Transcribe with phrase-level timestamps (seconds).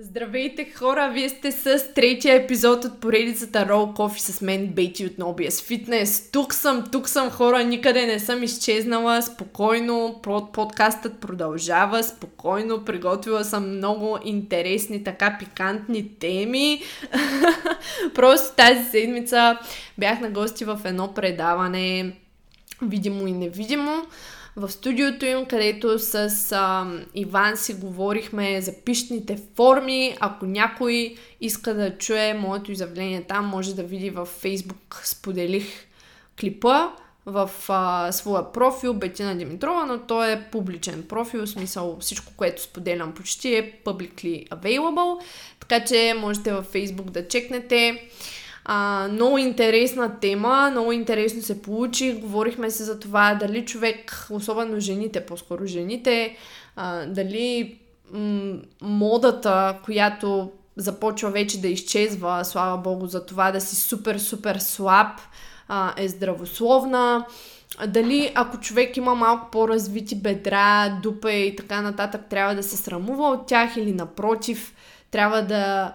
[0.00, 5.12] Здравейте хора, вие сте с третия епизод от поредицата Roll Coffee с мен Бети от
[5.12, 6.32] Nobies Fitness.
[6.32, 10.20] Тук съм, тук съм хора, никъде не съм изчезнала, спокойно,
[10.52, 16.82] подкастът продължава, спокойно, приготвила съм много интересни, така пикантни теми.
[18.14, 19.58] Просто тази седмица
[19.98, 22.16] бях на гости в едно предаване,
[22.82, 24.02] видимо и невидимо
[24.58, 26.16] в студиото им, където с
[26.52, 30.16] а, Иван си говорихме за пищните форми.
[30.20, 35.00] Ако някой иска да чуе моето изявление там, може да види във Фейсбук.
[35.04, 35.66] Споделих
[36.40, 36.88] клипа
[37.26, 42.62] в а, своя профил Бетина Димитрова, но той е публичен профил, в смисъл всичко, което
[42.62, 45.20] споделям почти е publicly available,
[45.60, 48.08] така че можете във Facebook да чекнете.
[48.70, 52.12] А, много интересна тема, много интересно се получи.
[52.12, 56.36] Говорихме се за това дали човек, особено жените, по-скоро жените,
[56.76, 57.78] а, дали
[58.12, 65.20] м- модата, която започва вече да изчезва, слава богу, за това да си супер-супер слаб,
[65.68, 67.26] а, е здравословна.
[67.86, 73.28] Дали ако човек има малко по-развити бедра, дупе и така нататък, трябва да се срамува
[73.28, 74.74] от тях или напротив,
[75.10, 75.92] трябва да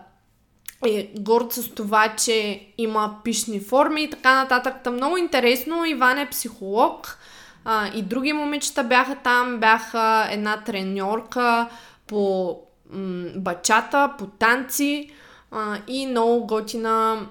[0.87, 4.75] е горд с това, че има пишни форми и така нататък.
[4.83, 5.85] Та много интересно.
[5.85, 7.17] Иван е психолог
[7.65, 9.59] а, и други момичета бяха там.
[9.59, 11.69] Бяха една треньорка
[12.07, 15.09] по м- бачата, по танци
[15.51, 17.27] а, и много готина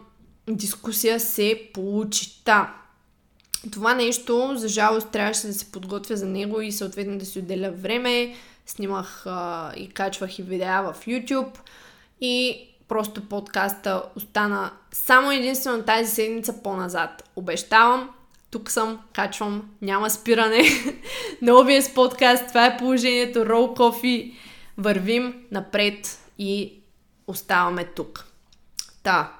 [0.51, 2.45] дискусия се получи.
[2.45, 2.75] Та,
[3.73, 7.71] това нещо, за жалост, трябваше да се подготвя за него и съответно да си отделя
[7.71, 8.35] време.
[8.67, 11.59] Снимах а, и качвах и видеа в YouTube.
[12.21, 17.31] И просто подкаста остана само единствено тази седмица по-назад.
[17.37, 18.11] Обещавам,
[18.51, 20.63] тук съм, качвам, няма спиране.
[21.43, 24.35] Новия с подкаст, това е положението, Roll Coffee.
[24.79, 26.83] Вървим напред и
[27.27, 28.27] оставаме тук.
[29.03, 29.33] Та,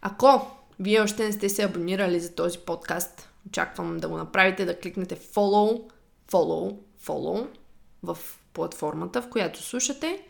[0.00, 4.80] ако вие още не сте се абонирали за този подкаст, очаквам да го направите, да
[4.80, 5.82] кликнете follow,
[6.30, 6.76] follow,
[7.06, 7.46] follow
[8.02, 8.18] в
[8.52, 10.22] платформата, в която слушате.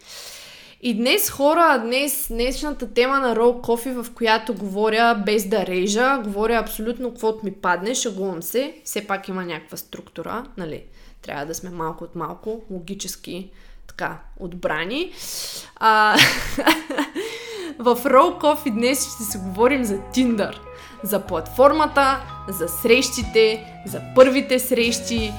[0.81, 6.21] И днес хора, днес, днешната тема на Roll Coffee, в която говоря без да режа,
[6.25, 10.83] говоря абсолютно каквото ми падне, шагувам се, все пак има някаква структура, нали?
[11.23, 13.51] Трябва да сме малко от малко, логически
[13.87, 15.13] така, отбрани.
[15.77, 16.17] А,
[17.79, 20.55] в Roll Coffee днес ще си говорим за Tinder
[21.03, 25.33] за платформата, за срещите, за първите срещи.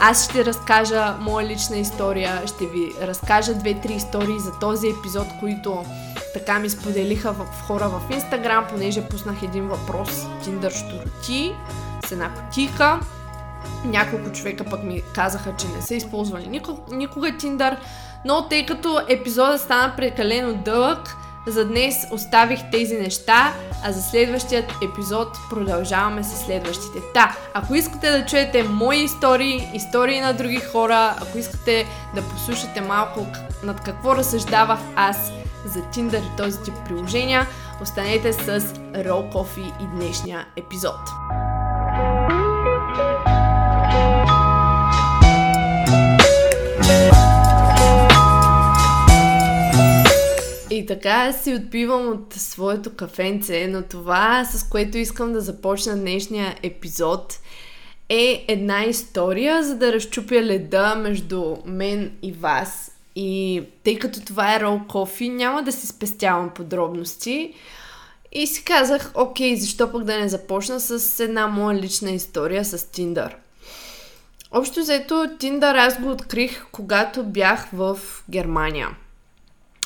[0.00, 5.84] Аз ще разкажа моя лична история, ще ви разкажа две-три истории за този епизод, които
[6.34, 11.54] така ми споделиха в хора в Инстаграм, понеже пуснах един въпрос Tinder щуроти
[12.06, 13.00] с една котика.
[13.84, 17.76] Няколко човека пък ми казаха, че не са използвали никога, никога Tinder,
[18.24, 21.16] но тъй като епизодът стана прекалено дълъг,
[21.46, 23.52] за днес оставих тези неща,
[23.84, 26.98] а за следващият епизод продължаваме с следващите.
[27.14, 32.80] Та, ако искате да чуете мои истории, истории на други хора, ако искате да послушате
[32.80, 33.26] малко
[33.64, 35.32] над какво разсъждавах аз
[35.64, 37.46] за Tinder и този тип приложения,
[37.82, 38.60] останете с
[38.92, 41.00] Roll Coffee и днешния епизод.
[50.80, 56.56] И така си отпивам от своето кафенце, но това, с което искам да започна днешния
[56.62, 57.38] епизод,
[58.08, 62.92] е една история, за да разчупя леда между мен и вас.
[63.16, 67.54] И тъй като това е рол кофи, няма да си спестявам подробности.
[68.32, 72.90] И си казах, окей, защо пък да не започна с една моя лична история с
[72.90, 73.36] Тиндър.
[74.50, 77.98] Общо заето, Тиндър аз го открих, когато бях в
[78.30, 78.88] Германия–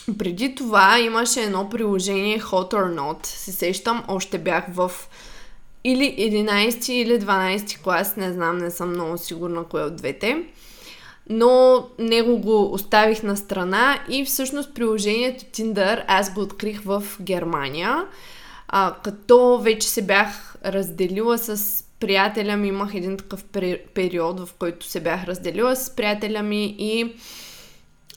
[0.19, 3.27] преди това имаше едно приложение Hot or Not.
[3.27, 4.91] Се сещам, още бях в
[5.85, 10.45] или 11 или 12 клас, не знам, не съм много сигурна кое от двете.
[11.31, 18.05] Но него го оставих на страна и всъщност приложението Tinder аз го открих в Германия.
[18.69, 23.45] А, като вече се бях разделила с приятеля ми, имах един такъв
[23.95, 27.15] период, в който се бях разделила с приятеля ми и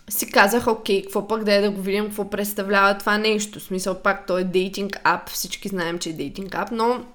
[0.10, 3.60] си казах, окей, какво пък да е да го видим, какво представлява това нещо.
[3.60, 7.06] В смисъл пак, то е дейтинг ап, всички знаем, че е дейтинг ап, но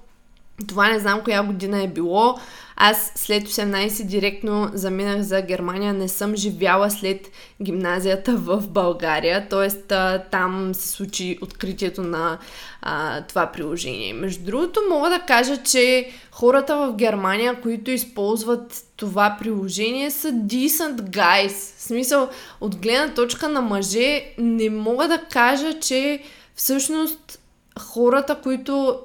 [0.67, 2.35] Това не знам коя година е било.
[2.75, 5.93] Аз след 18 директно заминах за Германия.
[5.93, 9.47] Не съм живяла след гимназията в България.
[9.49, 9.93] Тоест
[10.31, 12.37] там се случи откритието на
[12.81, 14.13] а, това приложение.
[14.13, 20.95] Между другото, мога да кажа, че хората в Германия, които използват това приложение, са decent
[21.01, 21.77] guys.
[21.77, 22.29] В смисъл,
[22.61, 26.23] от гледна точка на мъже, не мога да кажа, че
[26.55, 27.39] всъщност
[27.79, 28.99] хората, които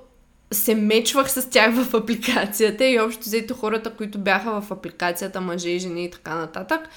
[0.52, 5.68] се мечвах с тях в апликацията и общо взето хората, които бяха в апликацията, мъже
[5.68, 6.88] и жени и така нататък,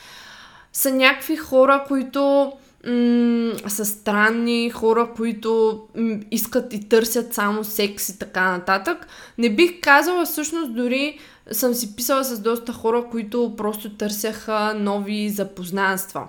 [0.74, 2.52] са някакви хора, които
[2.88, 9.08] м- са странни, хора, които м- искат и търсят само секс и така нататък.
[9.38, 11.20] Не бих казала, всъщност дори
[11.52, 16.28] съм си писала с доста хора, които просто търсяха нови запознанства.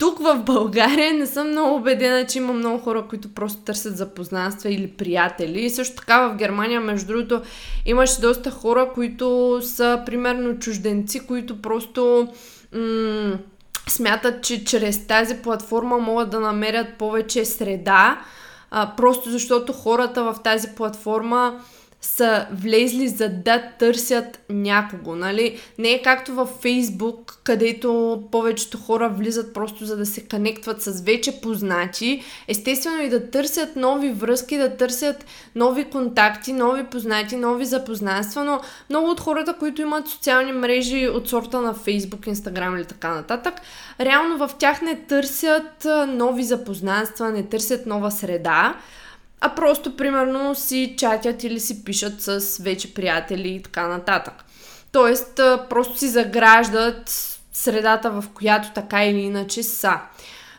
[0.00, 4.70] Тук в България не съм много убедена, че има много хора, които просто търсят запознанства
[4.70, 5.60] или приятели.
[5.60, 7.42] И също така в Германия, между другото,
[7.86, 12.28] имаше доста хора, които са примерно чужденци, които просто
[12.74, 13.38] м-
[13.88, 18.20] смятат, че чрез тази платформа могат да намерят повече среда,
[18.70, 21.60] а, просто защото хората в тази платформа
[22.00, 25.58] са влезли за да търсят някого, нали?
[25.78, 31.00] Не е както във Фейсбук, където повечето хора влизат просто за да се конектват с
[31.00, 32.22] вече познати.
[32.48, 35.24] Естествено и да търсят нови връзки, да търсят
[35.54, 38.60] нови контакти, нови познати, нови запознанства, но
[38.90, 43.54] много от хората, които имат социални мрежи от сорта на Фейсбук, Инстаграм или така нататък,
[44.00, 48.74] реално в тях не търсят нови запознанства, не търсят нова среда,
[49.40, 54.34] а просто примерно си чатят или си пишат с вече приятели и така нататък.
[54.92, 55.40] Тоест,
[55.70, 59.92] просто си заграждат средата, в която така или иначе са.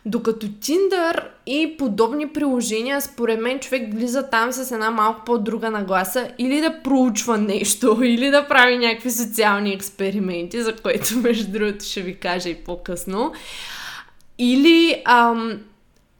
[0.05, 6.31] Докато Tinder и подобни приложения, според мен човек влиза там с една малко по-друга нагласа
[6.37, 12.01] или да проучва нещо, или да прави някакви социални експерименти, за което между другото ще
[12.01, 13.33] ви кажа и по-късно.
[14.37, 15.59] Или ам,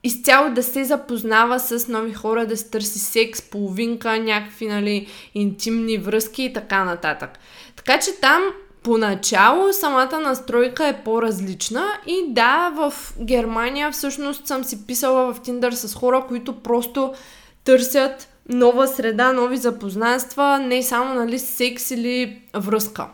[0.03, 5.97] изцяло да се запознава с нови хора, да се търси секс, половинка, някакви нали, интимни
[5.97, 7.29] връзки и така нататък.
[7.75, 8.43] Така че там
[8.83, 15.73] Поначало самата настройка е по-различна и да, в Германия всъщност съм си писала в Тиндър
[15.73, 17.13] с хора, които просто
[17.63, 23.07] търсят нова среда, нови запознанства, не само нали, секс или връзка.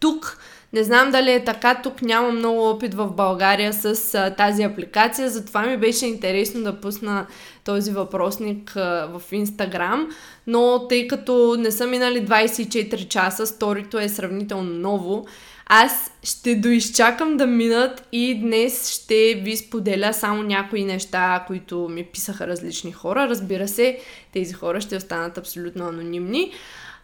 [0.00, 0.38] Тук
[0.72, 5.30] не знам дали е така, тук няма много опит в България с а, тази апликация,
[5.30, 7.26] затова ми беше интересно да пусна
[7.64, 10.08] този въпросник а, в Инстаграм,
[10.46, 15.26] но тъй като не са минали 24 часа, сторито е сравнително ново,
[15.66, 22.04] аз ще доизчакам да минат и днес ще ви споделя само някои неща, които ми
[22.04, 23.28] писаха различни хора.
[23.28, 23.98] Разбира се,
[24.32, 26.52] тези хора ще останат абсолютно анонимни.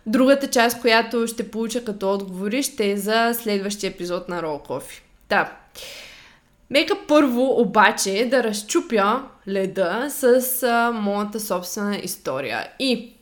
[0.08, 5.00] Другата част, която ще получа като отговори, ще е за следващия епизод на Roll Coffee.
[5.28, 5.52] Да.
[6.70, 12.68] Нека първо обаче да разчупя леда с а, моята собствена история.
[12.78, 13.12] И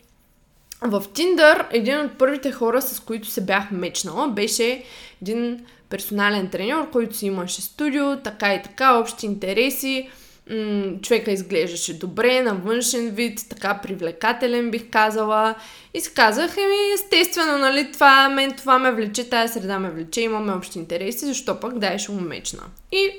[0.83, 4.85] в Tinder един от първите хора, с които се бях мечнала, беше
[5.23, 10.11] един персонален треньор, който си имаше студио, така и така, общи интереси
[10.51, 15.55] м- човека изглеждаше добре, на външен вид, така привлекателен бих казала.
[15.95, 20.21] И си казах, еми, естествено, нали, това, мен това ме влече, тази среда ме влече,
[20.21, 22.63] имаме общи интереси, защо пък дай ще му мечна.
[22.93, 23.11] И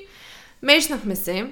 [0.62, 1.46] мечнахме се,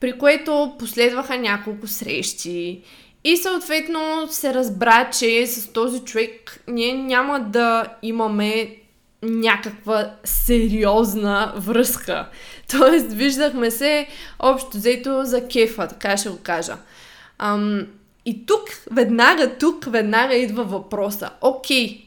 [0.00, 2.82] при което последваха няколко срещи
[3.24, 8.76] и съответно се разбра, че с този човек ние няма да имаме
[9.22, 12.28] някаква сериозна връзка.
[12.70, 16.76] Тоест, виждахме се общо взето за кефа, така ще го кажа.
[17.38, 17.86] Ам,
[18.24, 21.30] и тук, веднага, тук, веднага идва въпроса.
[21.40, 22.06] Окей,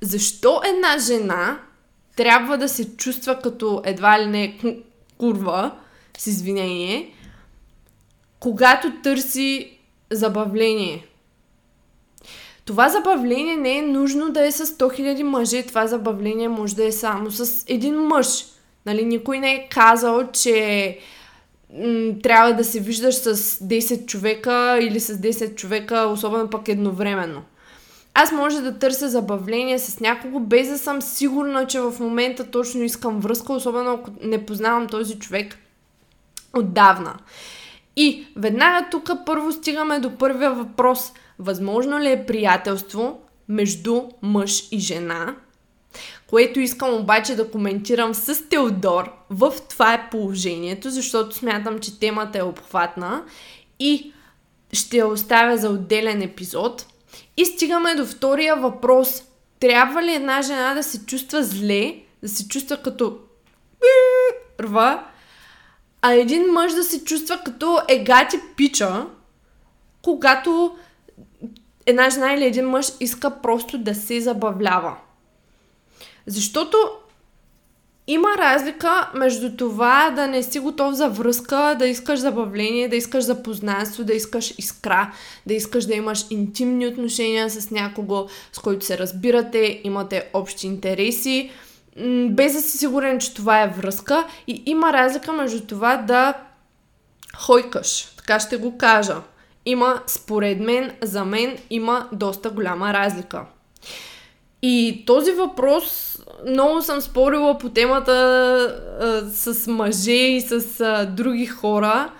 [0.00, 1.58] защо една жена
[2.16, 4.58] трябва да се чувства като едва ли не
[5.18, 5.70] курва,
[6.18, 7.14] с извинение,
[8.40, 9.78] когато търси
[10.10, 11.06] забавление?
[12.66, 16.84] Това забавление не е нужно да е с 100 000 мъже, това забавление може да
[16.84, 18.44] е само с един мъж.
[18.86, 20.98] Нали, никой не е казал, че
[21.74, 27.42] м- трябва да се виждаш с 10 човека или с 10 човека, особено пък едновременно.
[28.14, 32.82] Аз може да търся забавление с някого, без да съм сигурна, че в момента точно
[32.82, 35.58] искам връзка, особено ако не познавам този човек
[36.56, 37.14] отдавна.
[37.96, 41.12] И веднага тук първо стигаме до първия въпрос.
[41.38, 45.36] Възможно ли е приятелство между мъж и жена?
[46.26, 52.38] което искам обаче да коментирам с Теодор в това е положението, защото смятам, че темата
[52.38, 53.24] е обхватна
[53.78, 54.12] и
[54.72, 56.86] ще я оставя за отделен епизод.
[57.36, 59.22] И стигаме до втория въпрос.
[59.60, 63.18] Трябва ли една жена да се чувства зле, да се чувства като
[64.60, 65.04] рва,
[66.02, 69.06] а един мъж да се чувства като егати пича,
[70.02, 70.76] когато
[71.86, 74.96] една жена или един мъж иска просто да се забавлява.
[76.26, 76.78] Защото
[78.06, 83.24] има разлика между това да не си готов за връзка, да искаш забавление, да искаш
[83.24, 85.12] запознанство, да искаш искра,
[85.46, 91.50] да искаш да имаш интимни отношения с някого, с който се разбирате, имате общи интереси,
[92.30, 94.26] без да си сигурен, че това е връзка.
[94.46, 96.34] И има разлика между това да
[97.36, 99.16] хойкаш, така ще го кажа.
[99.66, 103.44] Има, според мен, за мен, има доста голяма разлика.
[104.62, 106.18] И този въпрос
[106.48, 108.12] много съм спорила по темата
[109.00, 112.12] а, с мъже и с а, други хора.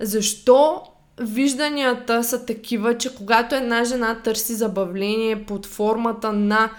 [0.00, 0.82] Защо
[1.20, 6.70] вижданията са такива, че когато една жена търси забавление под формата на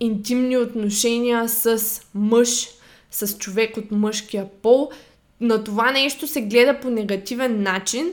[0.00, 2.68] интимни отношения с мъж,
[3.10, 4.90] с човек от мъжкия пол,
[5.40, 8.12] на това нещо се гледа по негативен начин,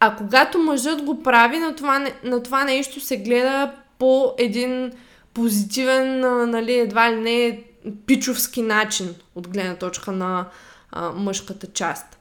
[0.00, 4.92] а когато мъжът го прави, на това, на това нещо се гледа по един
[5.34, 6.20] позитивен,
[6.50, 7.64] нали, едва ли не
[8.06, 10.46] пичовски начин от гледна точка на
[10.90, 12.18] а, мъжката част.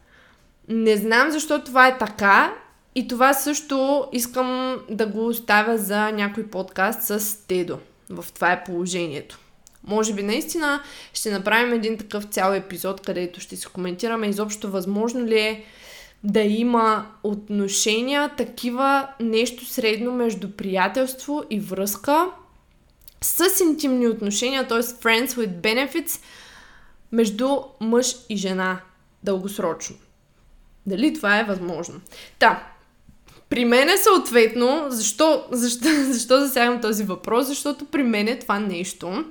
[0.69, 2.53] Не знам защо това е така
[2.95, 7.79] и това също искам да го оставя за някой подкаст с Тедо.
[8.09, 9.39] В това е положението.
[9.87, 10.81] Може би наистина
[11.13, 15.63] ще направим един такъв цял епизод, където ще си коментираме изобщо възможно ли е
[16.23, 22.27] да има отношения, такива нещо средно между приятелство и връзка
[23.21, 24.77] с интимни отношения, т.е.
[24.77, 26.21] friends with benefits,
[27.11, 28.79] между мъж и жена
[29.23, 29.95] дългосрочно.
[30.85, 32.01] Дали това е възможно?
[32.39, 32.67] Та,
[33.49, 37.47] при мен е съответно, защо, защо, защо засягам този въпрос?
[37.47, 39.25] Защото при мен е това нещо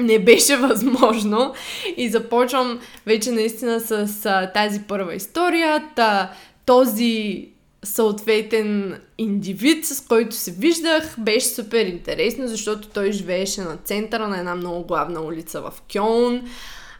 [0.00, 1.54] не беше възможно
[1.96, 5.84] и започвам вече наистина с а, тази първа история.
[5.96, 6.32] Та,
[6.66, 7.48] този
[7.84, 14.38] съответен индивид, с който се виждах, беше супер интересно, защото той живееше на центъра на
[14.38, 16.42] една много главна улица в Кьон,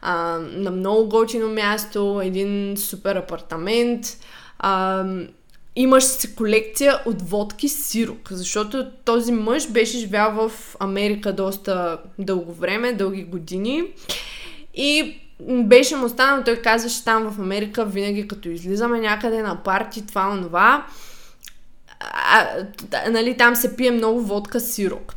[0.03, 4.07] а, на много готино място, един супер апартамент.
[4.59, 5.05] А,
[5.76, 12.52] имаше си колекция от водки сирок, защото този мъж беше живял в Америка доста дълго
[12.52, 13.85] време, дълги години.
[14.75, 20.06] И беше му станало, той казваше там в Америка, винаги като излизаме някъде на парти,
[20.06, 20.87] това, онова,
[22.00, 22.47] а,
[23.11, 25.14] нали, там се пие много водка сирок.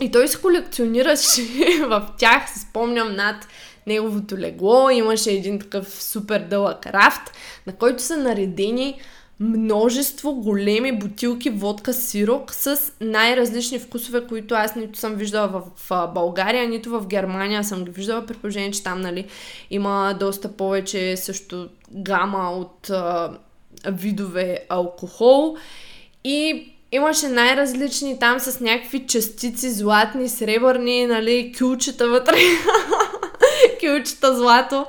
[0.00, 1.42] И той се колекционираше
[1.80, 3.48] в тях, се спомням над
[3.86, 7.32] неговото легло, имаше един такъв супер дълъг рафт,
[7.66, 9.00] на който са наредени
[9.40, 16.12] множество големи бутилки водка сирок с най-различни вкусове, които аз нито съм виждала в, в
[16.14, 19.26] България, нито в Германия съм ги виждала, при положение, че там нали,
[19.70, 23.38] има доста повече също гама от а,
[23.86, 25.56] видове алкохол.
[26.24, 32.36] И имаше най-различни там с някакви частици, златни, сребърни, нали, кючета вътре.
[33.86, 34.86] кючета злато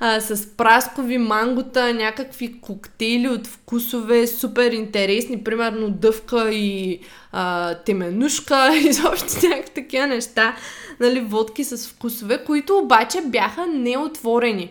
[0.00, 7.00] а, с праскови мангота, някакви коктейли от вкусове, супер интересни, примерно дъвка и
[7.32, 10.56] а, теменушка, изобщо някакви такива неща,
[11.00, 14.70] нали, водки с вкусове, които обаче бяха неотворени.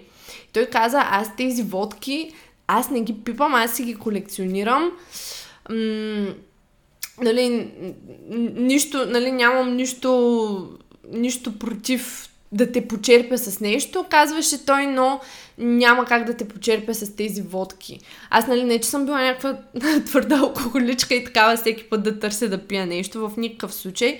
[0.53, 2.31] Той каза, аз тези водки,
[2.67, 4.91] аз не ги пипам, аз си ги колекционирам.
[5.69, 6.33] М-
[7.21, 7.71] нали,
[8.55, 10.77] нищо, нали, нямам нищо,
[11.13, 15.19] нищо против да те почерпя с нещо, казваше той, но
[15.57, 17.99] няма как да те почерпя с тези водки.
[18.29, 19.57] Аз, нали, не че съм била някаква
[20.05, 24.19] твърда алкохоличка и такава всеки път да търся да пия нещо, в никакъв случай.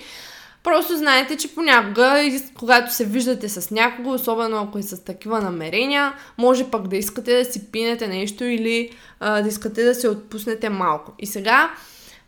[0.62, 6.12] Просто знаете, че понякога, когато се виждате с някого, особено ако е с такива намерения,
[6.38, 10.68] може пък да искате да си пинете нещо или а, да искате да се отпуснете
[10.68, 11.12] малко.
[11.18, 11.70] И сега,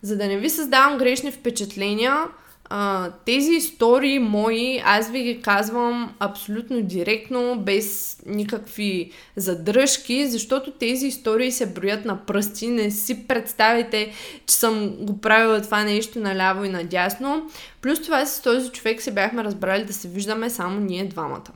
[0.02, 2.24] за да не ви създавам грешни впечатления,
[2.72, 11.06] а, тези истории мои, аз ви ги казвам абсолютно директно, без никакви задръжки, защото тези
[11.06, 12.68] истории се броят на пръсти.
[12.68, 14.12] Не си представите,
[14.46, 17.50] че съм го правила това нещо наляво и надясно.
[17.82, 21.50] Плюс това с този човек се бяхме разбрали да се виждаме само ние двамата.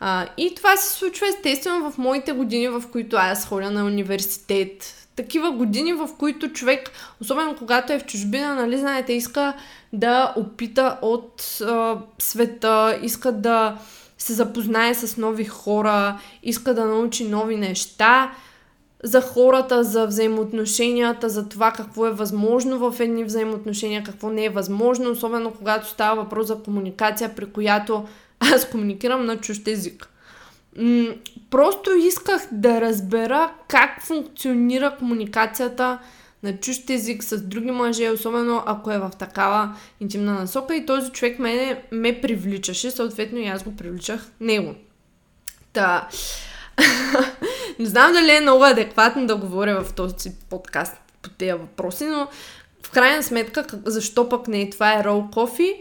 [0.00, 4.94] А, и това се случва естествено в моите години, в които аз ходя на университет,
[5.18, 9.54] такива години, в които човек, особено когато е в чужбина, нали, знаете, иска
[9.92, 13.78] да опита от а, света, иска да
[14.18, 18.32] се запознае с нови хора, иска да научи нови неща.
[19.04, 24.50] за хората, за взаимоотношенията, за това какво е възможно в едни взаимоотношения, какво не е
[24.50, 28.04] възможно, особено когато става въпрос за комуникация, при която
[28.40, 30.08] аз комуникирам на чужд език.
[30.78, 31.14] М-
[31.50, 35.98] просто исках да разбера как функционира комуникацията
[36.42, 41.10] на чужд език с други мъже, особено ако е в такава интимна насока и този
[41.10, 44.74] човек мене ме привличаше, съответно и аз го привличах него.
[45.72, 46.08] Та,
[47.78, 52.28] не знам дали е много адекватно да говоря в този подкаст по тези въпроси, но
[52.82, 55.76] в крайна сметка, защо пък не е това е Roll Coffee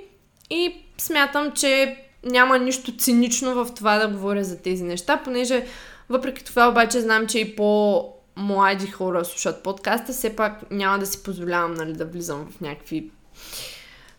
[0.49, 5.65] и смятам, че няма нищо цинично в това да говоря за тези неща, понеже
[6.09, 8.03] въпреки това обаче знам, че и по
[8.35, 13.11] млади хора слушат подкаста, все пак няма да си позволявам нали, да влизам в някакви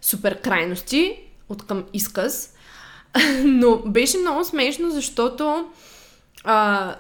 [0.01, 2.55] супер крайности от към изказ.
[3.45, 5.67] Но беше много смешно, защото
[6.45, 6.95] а,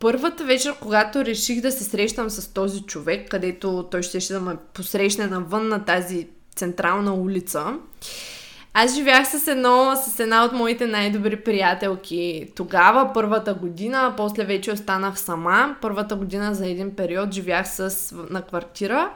[0.00, 4.56] първата вечер, когато реших да се срещам с този човек, където той ще, да ме
[4.74, 7.74] посрещне навън на тази централна улица,
[8.74, 14.72] аз живях с, едно, с една от моите най-добри приятелки тогава, първата година, после вече
[14.72, 15.76] останах сама.
[15.80, 19.10] Първата година за един период живях с, на квартира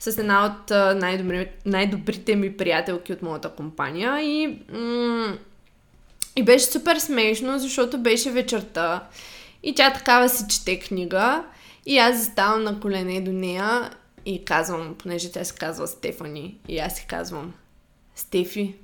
[0.00, 4.58] с една от най-добри, най-добрите ми приятелки от моята компания и,
[6.36, 9.08] и беше супер смешно, защото беше вечерта
[9.62, 11.44] и тя такава си чете книга
[11.86, 13.90] и аз заставам на колене до нея
[14.26, 17.52] и казвам, понеже тя се казва Стефани и аз си казвам
[18.14, 18.74] Стефи,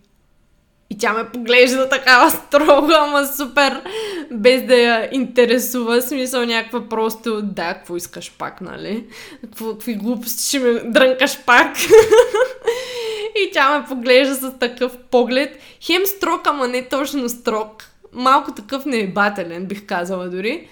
[0.90, 3.82] и тя ме поглежда такава строга, ама супер,
[4.30, 6.02] без да я интересува.
[6.02, 9.04] Смисъл някаква просто, да, какво искаш пак, нали?
[9.40, 11.76] Какво, какви глупости ще ме дрънкаш пак.
[13.36, 15.58] и тя ме поглежда с такъв поглед.
[15.80, 17.84] Хем строг, ама не точно строг.
[18.12, 20.68] Малко такъв неебателен, бих казала дори.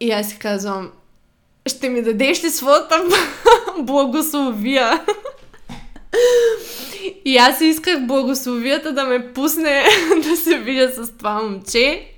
[0.00, 0.90] И аз си казвам,
[1.66, 3.02] ще ми дадеш ли своята
[3.78, 5.04] благословия?
[7.24, 9.84] И аз исках благословията да ме пусне
[10.24, 12.08] да се видя с това момче.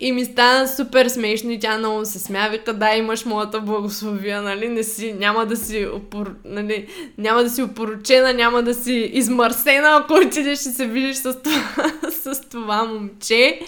[0.00, 2.48] И ми стана супер смешно и тя много се смя.
[2.50, 4.68] Вика, да, имаш моята благословия, нали?
[4.68, 6.86] Не си, няма да си, опор, нали?
[7.18, 11.92] няма да си опоручена, няма да си измърсена, ако отидеш и се видиш с това,
[12.10, 13.60] с това момче.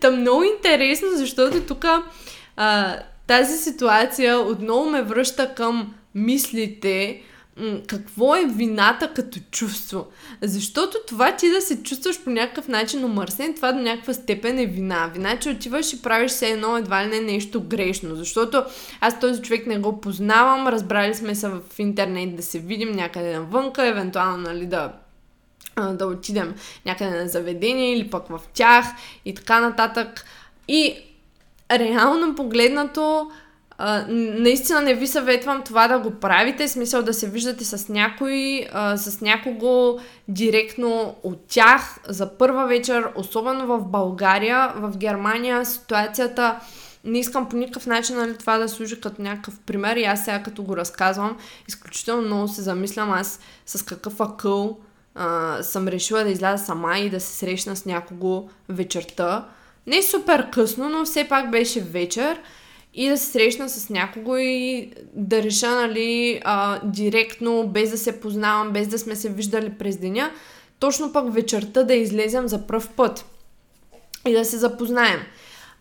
[0.00, 1.86] Та много интересно, защото тук
[3.26, 7.20] тази ситуация отново ме връща към мислите,
[7.86, 10.06] какво е вината като чувство.
[10.42, 14.66] Защото това ти да се чувстваш по някакъв начин омърсен, това до някаква степен е
[14.66, 15.10] вина.
[15.14, 18.16] Вина, че отиваш и правиш се едно едва ли не нещо грешно.
[18.16, 18.64] Защото
[19.00, 23.38] аз този човек не го познавам, разбрали сме се в интернет да се видим някъде
[23.38, 24.92] навънка, евентуално нали, да
[25.92, 26.54] да отидем
[26.86, 28.86] някъде на заведение или пък в тях
[29.24, 30.24] и така нататък.
[30.68, 30.96] И
[31.72, 33.30] реално погледнато,
[34.08, 38.96] наистина не ви съветвам това да го правите, смисъл да се виждате с някой, а,
[38.96, 41.98] с някого директно от тях.
[42.08, 46.60] За първа вечер, особено в България, в Германия ситуацията
[47.04, 49.96] не искам по никакъв начин нали, това да служи като някакъв пример.
[49.96, 51.36] И аз сега като го разказвам,
[51.68, 54.78] изключително много се замислям аз с какъв акъл
[55.14, 59.48] а, съм решила да изляза сама и да се срещна с някого вечерта.
[59.86, 62.40] Не супер късно, но все пак беше вечер
[62.96, 68.20] и да се срещна с някого и да реша, нали, а, директно, без да се
[68.20, 70.30] познавам, без да сме се виждали през деня,
[70.78, 73.24] точно пък вечерта да излезем за пръв път
[74.28, 75.20] и да се запознаем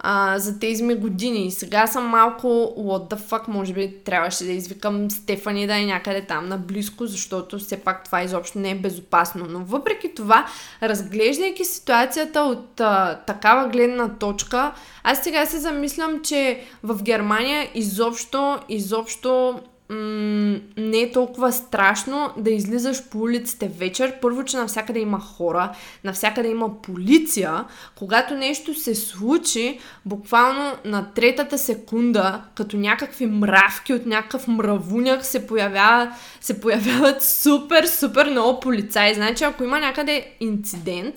[0.07, 1.51] а, за тези ми години.
[1.51, 6.21] Сега съм малко what the fuck, може би трябваше да извикам Стефани да е някъде
[6.21, 9.45] там наблизко, защото все пак това изобщо не е безопасно.
[9.49, 10.45] Но въпреки това,
[10.83, 18.59] разглеждайки ситуацията от а, такава гледна точка, аз сега се замислям, че в Германия изобщо,
[18.69, 24.13] изобщо не е толкова страшно да излизаш по улиците вечер.
[24.21, 25.71] Първо, че навсякъде има хора,
[26.03, 27.65] навсякъде има полиция.
[27.95, 35.47] Когато нещо се случи, буквално на третата секунда, като някакви мравки от някакъв мравуняк се,
[35.47, 39.13] появява, се появяват супер, супер много полицаи.
[39.13, 41.15] Значи, ако има някъде инцидент,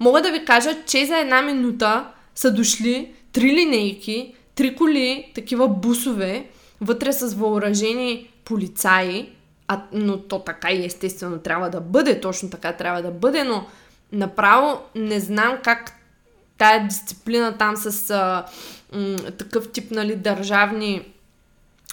[0.00, 5.68] мога да ви кажа, че за една минута са дошли три линейки, три коли, такива
[5.68, 6.46] бусове,
[6.80, 9.32] вътре с въоръжени полицаи,
[9.68, 13.66] а, но то така и естествено трябва да бъде, точно така трябва да бъде, но
[14.12, 15.92] направо не знам как
[16.58, 18.44] тая дисциплина там с а,
[18.92, 21.12] м, такъв тип нали, държавни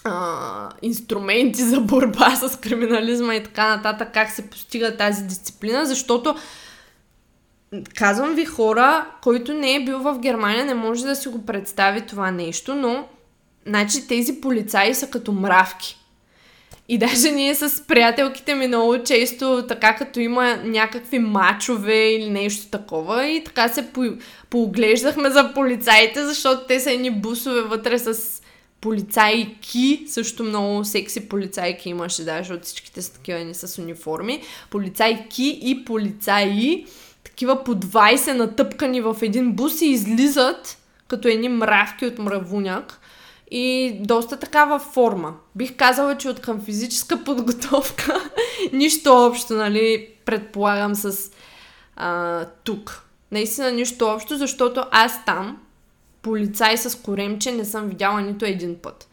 [0.04, 6.36] а, инструменти за борба с криминализма и така нататък, как се постига тази дисциплина, защото
[7.95, 12.02] казвам ви хора, който не е бил в Германия, не може да си го представи
[12.02, 13.08] това нещо, но
[13.67, 15.97] значи тези полицаи са като мравки.
[16.89, 22.71] И даже ние с приятелките ми много често, така като има някакви мачове или нещо
[22.71, 24.17] такова, и така се по-
[24.49, 28.41] пооглеждахме за полицаите, защото те са едни бусове вътре с
[28.82, 34.41] полицайки, също много секси полицайки имаше, даже, защото всичките са такива не с униформи.
[34.69, 36.86] Полицайки и полицаи,
[37.23, 40.77] такива по 20 натъпкани в един бус и излизат
[41.08, 42.99] като едни мравки от мравуняк
[43.51, 45.33] и доста такава форма.
[45.55, 48.29] Бих казала, че от към физическа подготовка
[48.73, 51.31] нищо общо, нали, предполагам с
[51.95, 53.03] а, тук.
[53.31, 55.57] Наистина нищо общо, защото аз там
[56.21, 59.07] полицай с коремче не съм видяла нито един път.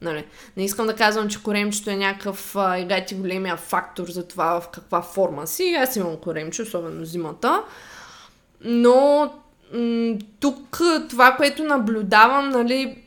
[0.00, 0.24] Нали?
[0.56, 5.02] Не искам да казвам, че коремчето е някакъв егати големия фактор за това в каква
[5.02, 5.76] форма си.
[5.78, 7.62] Аз имам коремче, особено зимата.
[8.60, 9.32] Но
[9.74, 13.03] м- тук това, което наблюдавам, нали,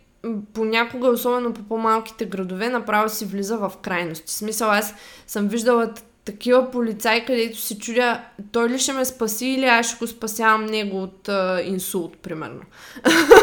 [0.53, 4.27] понякога, особено по по-малките градове, направо си влиза в крайности.
[4.27, 4.93] В смисъл, аз
[5.27, 5.93] съм виждала
[6.25, 10.65] такива полицаи, където се чудя, той ли ще ме спаси или аз ще го спасявам
[10.65, 12.61] него от а, инсулт, примерно.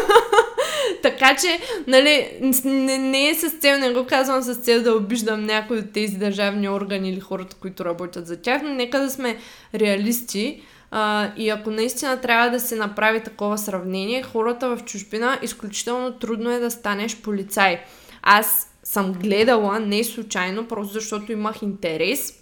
[1.01, 5.45] така че, нали, не, не е с цел, не го казвам с цел да обиждам
[5.45, 9.37] някой от тези държавни органи или хората, които работят за тях, но нека да сме
[9.75, 10.63] реалисти.
[10.91, 16.51] А, и ако наистина трябва да се направи такова сравнение, хората в чужбина изключително трудно
[16.51, 17.81] е да станеш полицай.
[18.21, 22.33] Аз съм гледала не случайно, просто защото имах интерес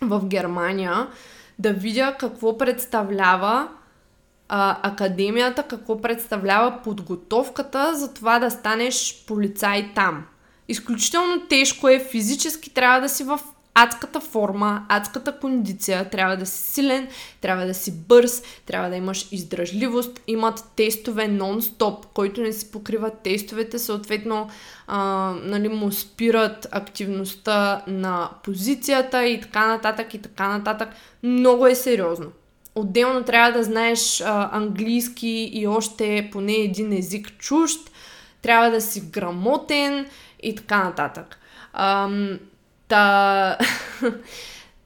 [0.00, 1.08] в Германия
[1.58, 3.68] да видя какво представлява
[4.48, 10.24] а, академията, какво представлява подготовката за това да станеш полицай там.
[10.68, 13.40] Изключително тежко е, физически трябва да си в
[13.74, 17.08] адската форма, адската кондиция, трябва да си силен,
[17.40, 23.10] трябва да си бърз, трябва да имаш издръжливост, имат тестове нон-стоп, който не си покрива
[23.10, 24.48] тестовете, съответно
[24.86, 24.98] а,
[25.42, 30.88] нали, му спират активността на позицията и така нататък и така нататък.
[31.22, 32.26] Много е сериозно.
[32.74, 37.90] Отделно трябва да знаеш а, английски и още поне един език чужд,
[38.42, 40.06] трябва да си грамотен
[40.42, 41.38] и така нататък.
[42.88, 43.58] Та...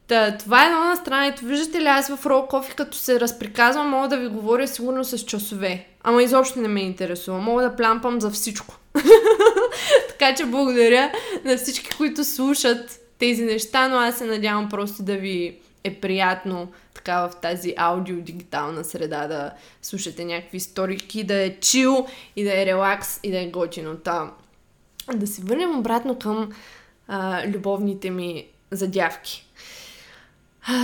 [0.08, 1.46] Та, това е едно на страната.
[1.46, 5.18] Виждате ли, аз в Roll Coffee, като се разприказвам, мога да ви говоря сигурно с
[5.18, 5.86] часове.
[6.02, 7.38] Ама изобщо не ме интересува.
[7.38, 8.76] Мога да плямпам за всичко.
[10.08, 11.12] така че благодаря
[11.44, 16.68] на всички, които слушат тези неща, но аз се надявам просто да ви е приятно
[16.94, 19.50] така в тази аудио-дигитална среда да
[19.82, 22.06] слушате някакви историки, да е чил
[22.36, 23.96] и да е релакс и да е готино.
[23.96, 24.30] Та,
[25.14, 26.50] да се върнем обратно към
[27.08, 29.46] а, любовните ми задявки.
[30.62, 30.76] А,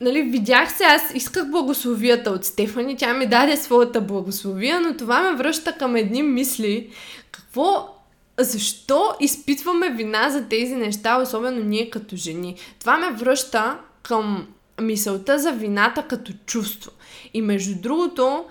[0.00, 5.22] нали, видях се, аз исках благословията от Стефани, тя ми даде своята благословия, но това
[5.22, 6.90] ме връща към едни мисли.
[7.30, 7.94] Какво
[8.38, 12.56] защо изпитваме вина за тези неща, особено ние като жени?
[12.80, 14.46] Това ме връща към
[14.80, 16.90] мисълта за вината като чувство.
[17.34, 18.44] И между другото,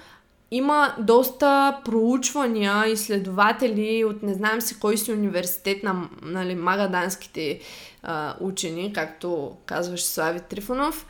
[0.52, 7.60] има доста проучвания, изследователи от не знам си кой си университет на нали, магаданските
[8.04, 11.06] а, учени, както казваше Слави Трифонов,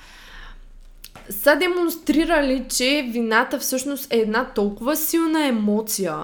[1.29, 6.17] са демонстрирали, че вината всъщност е една толкова силна емоция,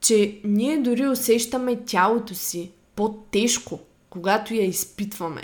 [0.00, 3.80] че ние дори усещаме тялото си по-тежко,
[4.10, 5.42] когато я изпитваме.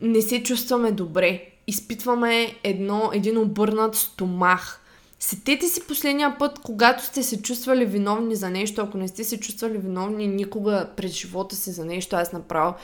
[0.00, 1.44] Не се чувстваме добре.
[1.66, 4.78] Изпитваме едно, един обърнат стомах–
[5.24, 8.80] Сетете си последния път, когато сте се чувствали виновни за нещо.
[8.80, 12.74] Ако не сте се чувствали виновни никога през живота си за нещо, аз направо,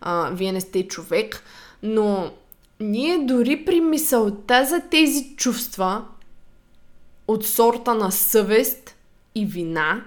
[0.00, 1.42] а, вие не сте човек.
[1.82, 2.30] Но
[2.80, 6.04] ние дори при мисълта за тези чувства
[7.28, 8.96] от сорта на съвест
[9.34, 10.04] и вина,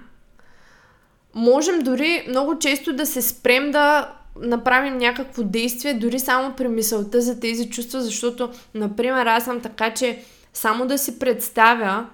[1.34, 7.20] можем дори много често да се спрем да направим някакво действие, дори само при мисълта
[7.20, 12.06] за тези чувства, защото, например, аз съм така, че само да си представя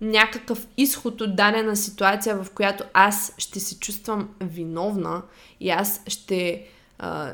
[0.00, 5.22] някакъв изход от дадена ситуация, в която аз ще се чувствам виновна
[5.60, 6.66] и аз ще,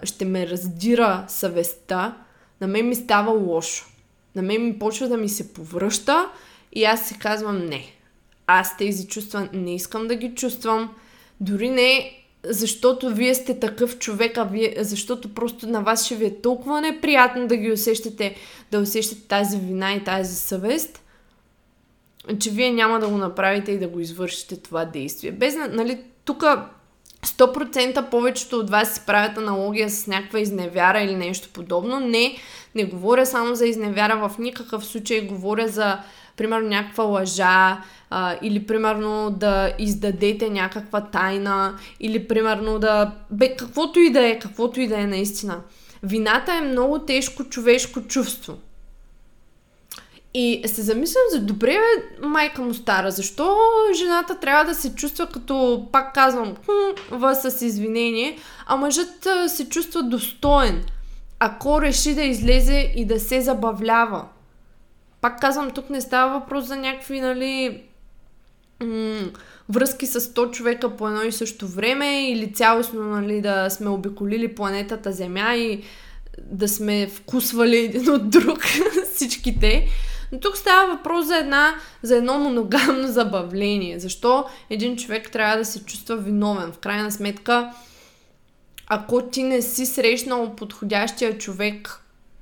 [0.02, 2.16] ще ме раздира съвестта,
[2.60, 3.86] на мен ми става лошо.
[4.34, 6.30] На мен ми почва да ми се повръща
[6.72, 7.84] и аз си казвам не.
[8.46, 10.94] Аз тези чувства не искам да ги чувствам.
[11.40, 16.24] Дори не защото вие сте такъв човек, а вие, защото просто на вас ще ви
[16.24, 18.36] е толкова неприятно да ги усещате,
[18.70, 21.02] да усещате тази вина и тази съвест,
[22.40, 25.32] че вие няма да го направите и да го извършите това действие.
[25.32, 26.44] Без, нали, тук
[27.26, 32.00] 100% повечето от вас си правят аналогия с някаква изневяра или нещо подобно.
[32.00, 32.36] Не,
[32.74, 35.98] не говоря само за изневяра в никакъв случай, говоря за
[36.36, 43.12] примерно някаква лъжа, а, или примерно да издадете някаква тайна, или примерно да...
[43.30, 45.60] Бе, каквото и да е, каквото и да е наистина.
[46.02, 48.58] Вината е много тежко човешко чувство.
[50.34, 53.56] И се замислям за добре, бе, майка му стара, защо
[53.96, 60.02] жената трябва да се чувства като, пак казвам, хм, с извинение, а мъжът се чувства
[60.02, 60.84] достоен,
[61.38, 64.24] ако реши да излезе и да се забавлява.
[65.22, 67.82] Пак казвам, тук не става въпрос за някакви, нали,
[68.80, 69.30] м-
[69.68, 74.54] връзки с 100 човека по едно и също време или цялостно, нали, да сме обиколили
[74.54, 75.82] планетата Земя и
[76.38, 78.58] да сме вкусвали един от друг
[79.14, 79.88] всичките.
[80.32, 83.98] Но тук става въпрос за, една, за едно моногамно забавление.
[83.98, 86.72] Защо един човек трябва да се чувства виновен?
[86.72, 87.72] В крайна сметка,
[88.86, 92.00] ако ти не си срещнал подходящия човек,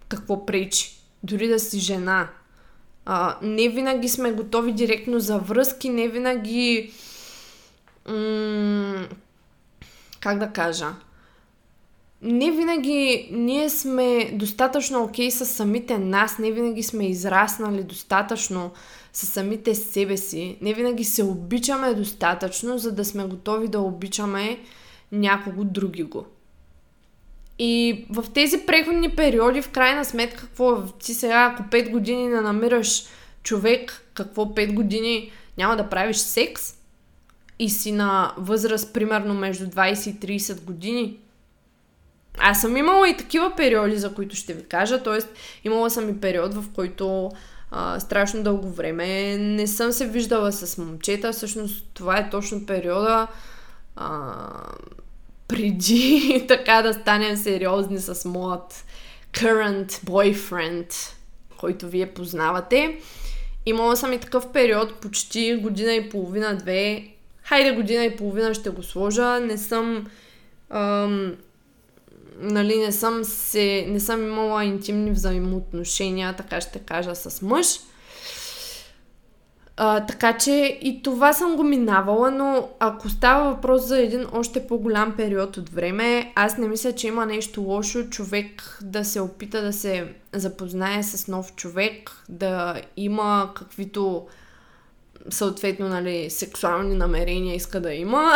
[0.09, 0.97] какво пречи?
[1.23, 2.29] Дори да си жена.
[3.13, 6.93] А, не винаги сме готови директно за връзки, не винаги.
[8.09, 9.09] М-
[10.21, 10.87] как да кажа?
[12.23, 18.71] не винаги ние сме достатъчно окей okay с самите нас, не винаги сме израснали достатъчно
[19.13, 24.59] с самите себе си, не винаги се обичаме достатъчно, за да сме готови да обичаме
[25.13, 26.25] някого други го.
[27.63, 32.41] И в тези преходни периоди, в крайна сметка, какво ти сега, ако 5 години не
[32.41, 33.05] намираш
[33.43, 36.75] човек, какво 5 години няма да правиш секс?
[37.59, 41.19] И си на възраст примерно между 20 и 30 години,
[42.39, 45.19] аз съм имала и такива периоди, за които ще ви кажа, т.е.
[45.65, 47.31] имала съм и период, в който
[47.71, 53.27] а, страшно дълго време не съм се виждала с момчета, всъщност това е точно периода
[53.97, 54.35] а,
[55.51, 58.85] преди така да станем сериозни с моят
[59.33, 61.15] current boyfriend,
[61.59, 62.99] който вие познавате.
[63.67, 67.07] Имала съм и такъв период, почти година и половина-две.
[67.43, 69.41] Хайде година и половина ще го сложа.
[69.41, 70.07] Не съм
[70.71, 71.37] ам,
[72.39, 77.67] нали, не съм, се, не съм имала интимни взаимоотношения, така ще кажа, с мъж.
[79.83, 84.67] А, така че и това съм го минавала, но ако става въпрос за един още
[84.67, 89.63] по-голям период от време, аз не мисля, че има нещо лошо човек да се опита
[89.63, 94.27] да се запознае с нов човек, да има каквито
[95.31, 98.33] съответно, нали, сексуални намерения иска да има.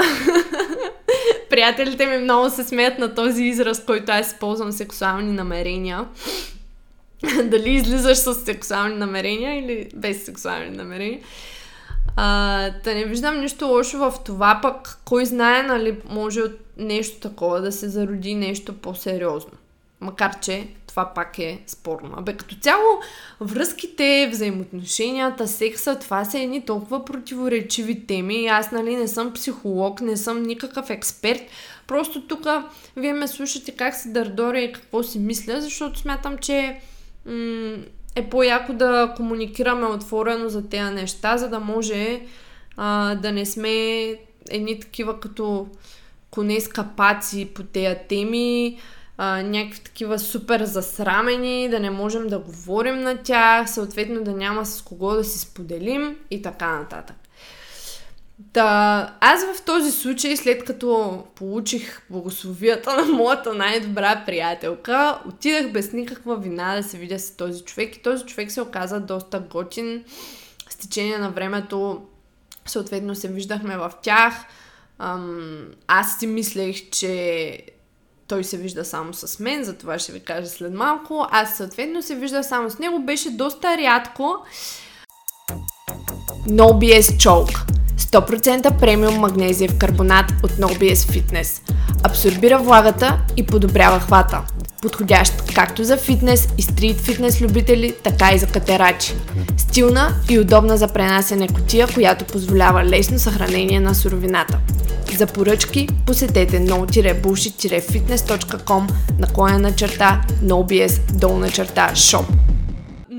[1.50, 6.09] Приятелите ми много се смеят на този израз, който аз използвам сексуални намерения.
[7.44, 11.20] Дали излизаш с сексуални намерения или без сексуални намерения.
[12.16, 17.20] А, да не виждам нищо лошо в това, пък кой знае, нали, може от нещо
[17.20, 19.53] такова да се зароди нещо по-сериозно.
[20.00, 22.14] Макар, че това пак е спорно.
[22.16, 23.00] Абе, като цяло,
[23.40, 28.46] връзките, взаимоотношенията, секса, това са едни толкова противоречиви теми.
[28.46, 31.42] Аз, нали, не съм психолог, не съм никакъв експерт.
[31.87, 32.46] Просто тук
[32.96, 36.81] вие ме слушате как се дърдоря и какво си мисля, защото смятам, че
[37.26, 37.76] м-
[38.16, 42.20] е по-яко да комуникираме отворено за тези неща, за да може
[42.76, 43.70] а, да не сме
[44.50, 45.68] едни такива като
[46.30, 48.78] коне с капаци по тези теми,
[49.18, 54.66] а, някакви такива супер засрамени, да не можем да говорим на тях, съответно да няма
[54.66, 57.16] с кого да си споделим и така нататък.
[58.38, 65.92] Да, аз в този случай, след като получих благословията на моята най-добра приятелка, отидах без
[65.92, 70.04] никаква вина да се видя с този човек и този човек се оказа доста готин.
[70.70, 72.02] С течение на времето,
[72.66, 74.34] съответно се виждахме в тях.
[74.98, 77.60] Ам, аз си мислех, че
[78.28, 81.26] той се вижда само с мен, за това ще ви кажа след малко.
[81.30, 82.98] Аз съответно се вижда само с него.
[82.98, 84.36] Беше доста рядко.
[86.46, 87.58] No BS Choke
[87.96, 91.72] 100% премиум магнезиев карбонат от No BS Fitness.
[92.02, 94.40] Абсорбира влагата и подобрява хвата.
[94.82, 99.14] Подходящ както за фитнес и стрит фитнес любители, така и за катерачи.
[99.56, 104.58] Стилна и удобна за пренасене котия, която позволява лесно съхранение на суровината.
[105.16, 112.24] За поръчки посетете no-bullshit-fitness.com наклоня на черта nobs долна черта shop.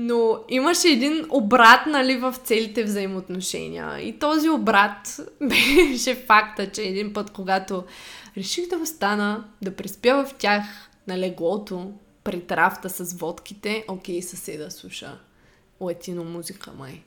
[0.06, 4.00] Но имаше един обрат, нали, в целите взаимоотношения.
[4.00, 7.84] И този обрат беше факта, че един път, когато
[8.36, 10.64] реших да остана, да преспя в тях
[11.06, 11.92] на леглото,
[12.24, 15.18] при трафта с водките, окей, съседа слуша
[15.80, 17.02] латино музика, май.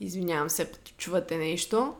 [0.00, 1.94] Извинявам се, като чувате нещо.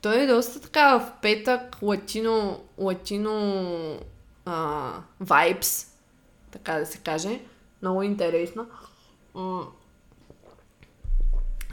[0.00, 3.98] Той е доста така в петък латино, латино
[4.44, 4.92] а,
[5.22, 5.88] vibes,
[6.50, 7.40] така да се каже.
[7.82, 8.66] Много интересно.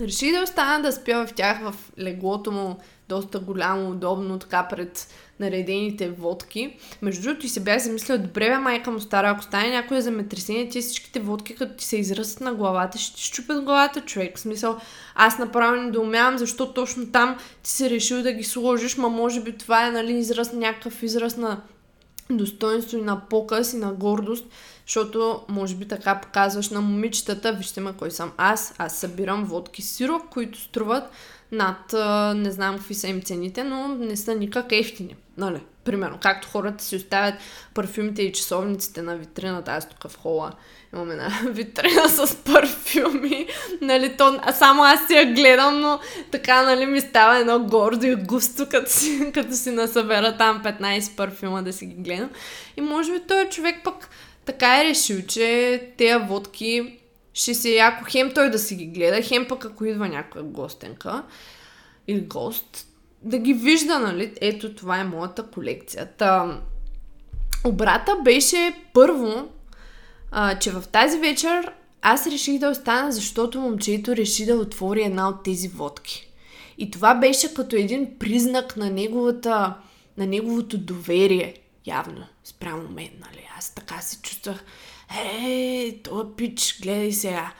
[0.01, 2.77] Реших да остана да спя в тях в леглото му,
[3.09, 5.07] доста голямо, удобно, така пред
[5.39, 6.77] наредените водки.
[7.01, 10.69] Между другото, и се бях замислила, добре бе, майка му стара, ако стане някоя земетресение,
[10.69, 14.37] ти всичките водки, като ти се израстат на главата, ще ти щупят главата, човек.
[14.37, 14.77] В смисъл,
[15.15, 19.41] аз направо не доумявам, защо точно там ти си решил да ги сложиш, ма може
[19.41, 21.61] би това е, нали, израз, някакъв израз на
[22.29, 24.45] достоинство и на показ и на гордост,
[24.89, 29.81] защото може би така показваш на момичетата, вижте ме кой съм аз, аз събирам водки
[29.81, 31.03] сироп, които струват
[31.51, 31.93] над,
[32.37, 35.15] не знам какви са им цените, но не са никак ефтини.
[35.37, 35.61] Нали?
[35.83, 37.35] Примерно, както хората си оставят
[37.73, 40.51] парфюмите и часовниците на витрината, аз тук в хола
[40.93, 43.47] имам една витрина с парфюми,
[43.81, 45.99] нали, то, а само аз си я гледам, но
[46.31, 51.15] така, нали, ми става едно гордо и густо, като си, като си насъбера там 15
[51.15, 52.29] парфюма да си ги гледам.
[52.77, 54.09] И може би този човек пък
[54.49, 56.99] така е решил, че тези водки
[57.33, 61.23] ще се яко хем той да си ги гледа, хем пък ако идва някаква гостенка
[62.07, 62.87] или гост,
[63.21, 64.33] да ги вижда, нали?
[64.41, 66.05] Ето това е моята колекция.
[66.17, 66.59] Та,
[67.65, 69.49] обрата беше първо,
[70.31, 75.29] а, че в тази вечер аз реших да остана, защото момчето реши да отвори една
[75.29, 76.31] от тези водки.
[76.77, 79.73] И това беше като един признак на неговата,
[80.17, 81.55] на неговото доверие,
[81.89, 83.49] явно, спрямо мен, нали?
[83.57, 84.63] Аз така се чувствах,
[85.25, 87.51] е, този пич, гледай сега,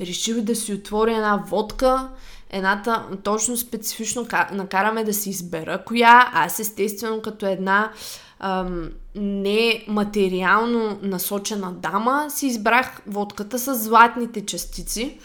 [0.00, 2.08] решил да си отвори една водка,
[2.50, 6.30] едната точно специфично накараме да си избера коя.
[6.32, 7.92] Аз естествено като една
[8.38, 15.18] ам, не материално насочена дама си избрах водката с златните частици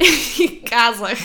[0.40, 1.18] и казах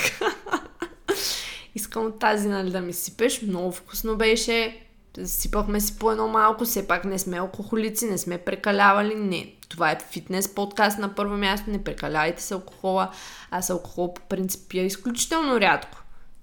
[1.76, 3.42] искам от тази нали, да ми сипеш.
[3.42, 4.85] Много вкусно беше.
[5.24, 9.54] Сипахме си по едно малко, все пак не сме алкохолици, не сме прекалявали, не.
[9.70, 13.12] Това е фитнес подкаст на първо място, не прекалявайте с алкохола.
[13.52, 15.98] Аз алкохол по принцип пия изключително рядко.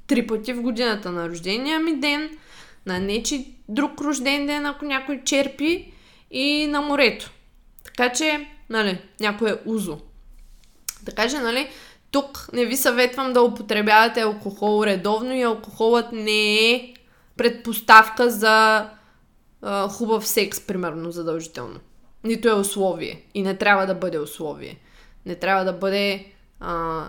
[0.06, 2.30] Три пъти в годината на рождения ми ден,
[2.86, 5.92] на нечи друг рожден ден, ако някой черпи
[6.30, 7.30] и на морето.
[7.84, 9.98] Така че, нали, някой е узо.
[11.06, 11.68] Така че, нали,
[12.10, 16.91] тук не ви съветвам да употребявате алкохол редовно и алкохолът не е
[17.42, 18.88] предпоставка за
[19.62, 21.80] а, хубав секс, примерно, задължително.
[22.24, 23.22] Нито е условие.
[23.34, 24.78] И не трябва да бъде условие.
[25.26, 26.32] Не трябва да бъде...
[26.60, 27.04] А,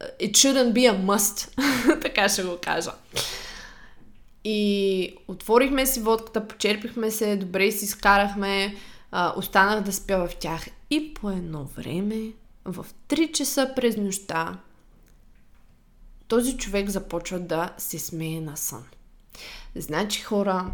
[0.00, 1.50] it shouldn't be a must.
[2.02, 2.92] така ще го кажа.
[4.44, 8.76] И отворихме си водката, почерпихме се, добре си скарахме,
[9.10, 10.66] а, останах да спя в тях.
[10.90, 12.32] И по едно време,
[12.64, 14.58] в 3 часа през нощта,
[16.28, 18.84] този човек започва да се смее на сън.
[19.76, 20.66] Значи хора,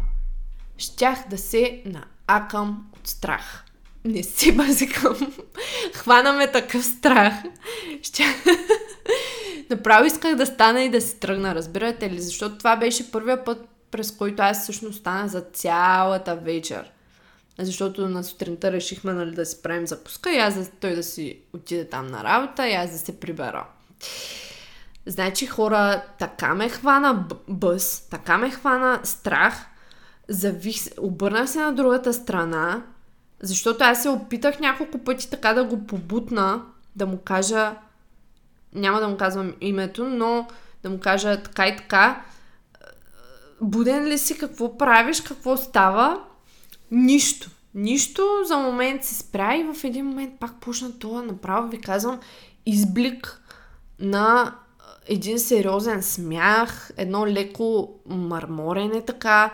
[0.77, 3.65] щях да се наакам от страх.
[4.05, 5.33] Не се базикам.
[5.93, 7.33] Хванаме такъв страх.
[8.03, 8.35] Щях...
[9.69, 12.21] Направо исках да стана и да се тръгна, разбирате ли?
[12.21, 16.91] Защото това беше първия път, през който аз всъщност стана за цялата вечер.
[17.59, 21.39] Защото на сутринта решихме нали, да си правим закуска и аз да, той да си
[21.53, 23.65] отиде там на работа и аз да се прибера.
[25.05, 29.65] Значи хора, така ме хвана бъс, така ме хвана страх,
[30.27, 32.83] завих, обърнах се на другата страна,
[33.41, 36.63] защото аз се опитах няколко пъти така да го побутна,
[36.95, 37.75] да му кажа,
[38.73, 40.47] няма да му казвам името, но
[40.83, 42.23] да му кажа така и така,
[43.61, 46.23] буден ли си, какво правиш, какво става?
[46.91, 47.49] Нищо.
[47.75, 52.19] Нищо за момент се спря и в един момент пак почна това направо, ви казвам,
[52.65, 53.41] изблик
[53.99, 54.55] на
[55.05, 59.53] един сериозен смях, едно леко мърморене така.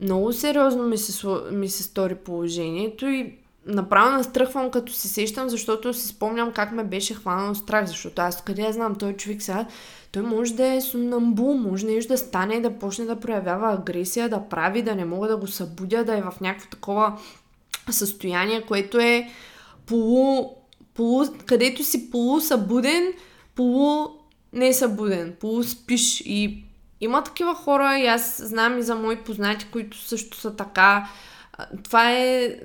[0.00, 5.94] Много сериозно ми се, ми се стори положението и направо настръхвам като се сещам, защото
[5.94, 9.66] си спомням как ме беше хванал страх, защото аз къде я знам, той човек сега,
[10.12, 14.48] той може да е сумнамбул, може нещо да стане, да почне да проявява агресия, да
[14.48, 17.18] прави, да не мога да го събудя, да е в някакво такова
[17.90, 19.30] състояние, което е
[19.86, 20.56] полу,
[20.94, 23.12] полу където си полусъбуден,
[23.54, 24.08] полу
[24.52, 26.64] не събуден, полуспиш и
[27.00, 31.08] има такива хора и аз знам и за мои познати, които също са така.
[31.84, 32.56] Това е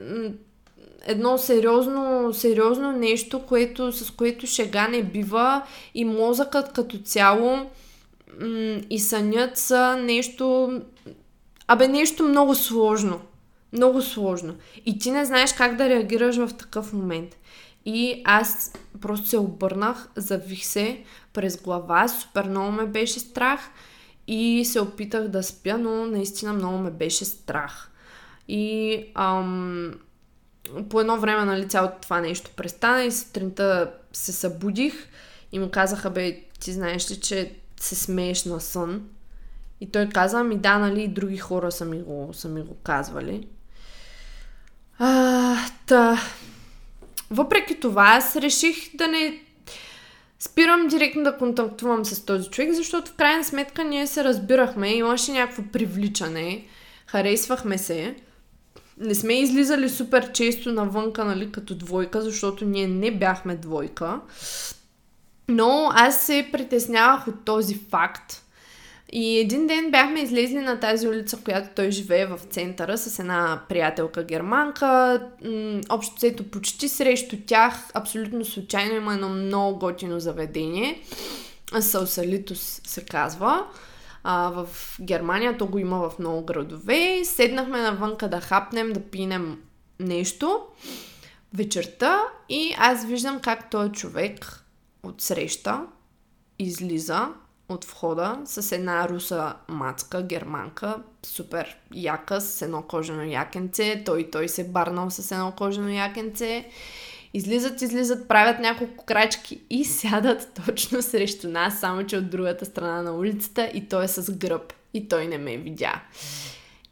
[1.06, 7.69] едно сериозно, сериозно нещо, което, с което шега не бива и мозъкът като цяло
[8.89, 10.71] и сънят са нещо...
[11.67, 13.19] Абе, нещо много сложно.
[13.73, 14.56] Много сложно.
[14.86, 17.38] И ти не знаеш как да реагираш в такъв момент.
[17.86, 21.04] И аз просто се обърнах, завих се
[21.38, 23.60] през глава, супер много ме беше страх
[24.27, 27.92] и се опитах да спя, но наистина много ме беше страх.
[28.48, 29.94] И ам,
[30.90, 34.94] по едно време, нали, цялото това нещо престана и сутринта се събудих
[35.52, 39.10] и му казаха, бе, ти знаеш ли, че се смееш на сън?
[39.81, 42.75] И той каза, ми да, нали, и други хора са ми го, са ми го
[42.83, 43.48] казвали.
[45.00, 46.21] А, та.
[47.31, 49.46] Въпреки това, аз реших да не
[50.40, 55.31] спирам директно да контактувам с този човек, защото в крайна сметка ние се разбирахме, имаше
[55.31, 56.65] някакво привличане,
[57.08, 58.15] харесвахме се.
[58.98, 64.19] Не сме излизали супер често навънка, нали, като двойка, защото ние не бяхме двойка.
[65.48, 68.44] Но аз се притеснявах от този факт.
[69.12, 73.19] И един ден бяхме излезли на тази улица, в която той живее в центъра, с
[73.19, 75.21] една приятелка германка.
[75.89, 81.01] Общо взето почти срещу тях, абсолютно случайно има едно много готино заведение.
[81.79, 83.67] Саусалитус се казва.
[84.23, 84.67] А, в
[85.01, 87.21] Германия то го има в много градове.
[87.23, 89.62] Седнахме навънка да хапнем, да пинем
[89.99, 90.62] нещо
[91.53, 94.63] вечерта и аз виждам как този човек
[95.03, 95.81] от среща
[96.60, 97.27] излиза
[97.70, 104.04] от входа с една руса мацка, германка, супер яка, с едно кожено якенце.
[104.06, 106.65] Той той се барнал с едно кожено якенце.
[107.34, 113.02] Излизат, излизат, правят няколко крачки и сядат точно срещу нас, само че от другата страна
[113.02, 114.74] на улицата и той е с гръб.
[114.94, 116.02] И той не ме видя.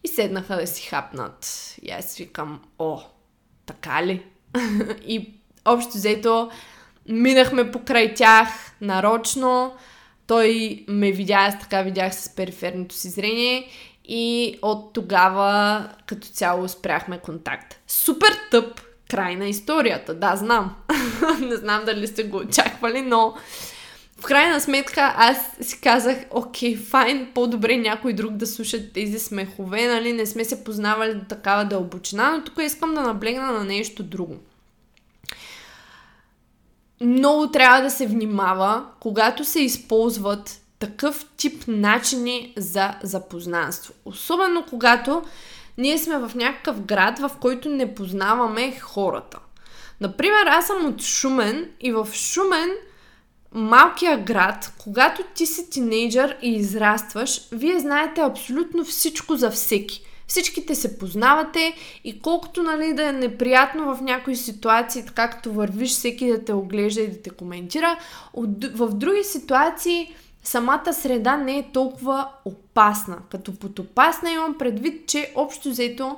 [0.03, 1.75] И седнаха да си хапнат.
[1.81, 2.99] И аз викам, о,
[3.65, 4.25] така ли?
[5.07, 5.33] и
[5.65, 6.49] общо взето
[7.09, 8.47] минахме покрай тях
[8.81, 9.73] нарочно
[10.27, 13.67] той ме видя, аз така видях с периферното си зрение
[14.05, 17.79] и от тогава като цяло спряхме контакт.
[17.87, 20.75] Супер тъп край на историята, да, знам.
[21.39, 23.35] Не знам дали сте го очаквали, но
[24.19, 29.87] в крайна сметка аз си казах, окей, файн, по-добре някой друг да слуша тези смехове,
[29.87, 34.03] нали, не сме се познавали до такава дълбочина, но тук искам да наблегна на нещо
[34.03, 34.35] друго
[37.05, 43.93] много трябва да се внимава, когато се използват такъв тип начини за запознанство.
[44.05, 45.23] Особено когато
[45.77, 49.39] ние сме в някакъв град, в който не познаваме хората.
[50.01, 52.69] Например, аз съм от Шумен и в Шумен,
[53.51, 60.05] малкия град, когато ти си тинейджър и израстваш, вие знаете абсолютно всичко за всеки.
[60.27, 65.91] Всичките се познавате и колкото нали, да е неприятно в някои ситуации, така като вървиш
[65.91, 67.99] всеки да те оглежда и да те коментира,
[68.73, 73.17] в други ситуации самата среда не е толкова опасна.
[73.31, 76.17] Като под опасна имам предвид, че общо взето,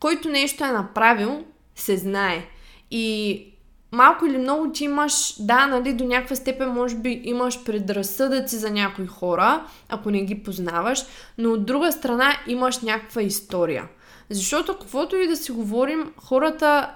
[0.00, 1.44] който нещо е направил,
[1.76, 2.46] се знае.
[2.90, 3.55] И
[3.96, 8.70] малко или много ти имаш, да, нали, до някаква степен може би имаш предразсъдъци за
[8.70, 11.04] някои хора, ако не ги познаваш,
[11.38, 13.88] но от друга страна имаш някаква история.
[14.30, 16.90] Защото каквото и да си говорим, хората,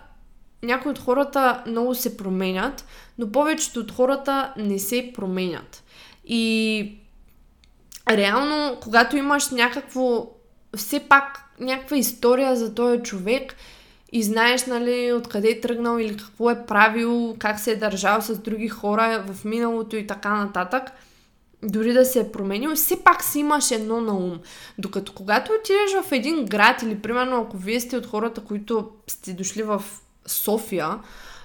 [0.63, 2.85] някои от хората много се променят,
[3.19, 5.85] но повечето от хората не се променят.
[6.25, 6.95] И
[8.11, 10.27] реално, когато имаш някакво,
[10.77, 13.57] все пак някаква история за този човек,
[14.13, 18.39] и знаеш, нали, откъде е тръгнал или какво е правил, как се е държал с
[18.39, 20.83] други хора в миналото и така нататък,
[21.63, 24.41] дори да се е променил, все пак си имаш едно на ум.
[24.79, 29.33] Докато когато отидеш в един град или примерно ако вие сте от хората, които сте
[29.33, 29.83] дошли в
[30.27, 30.99] София,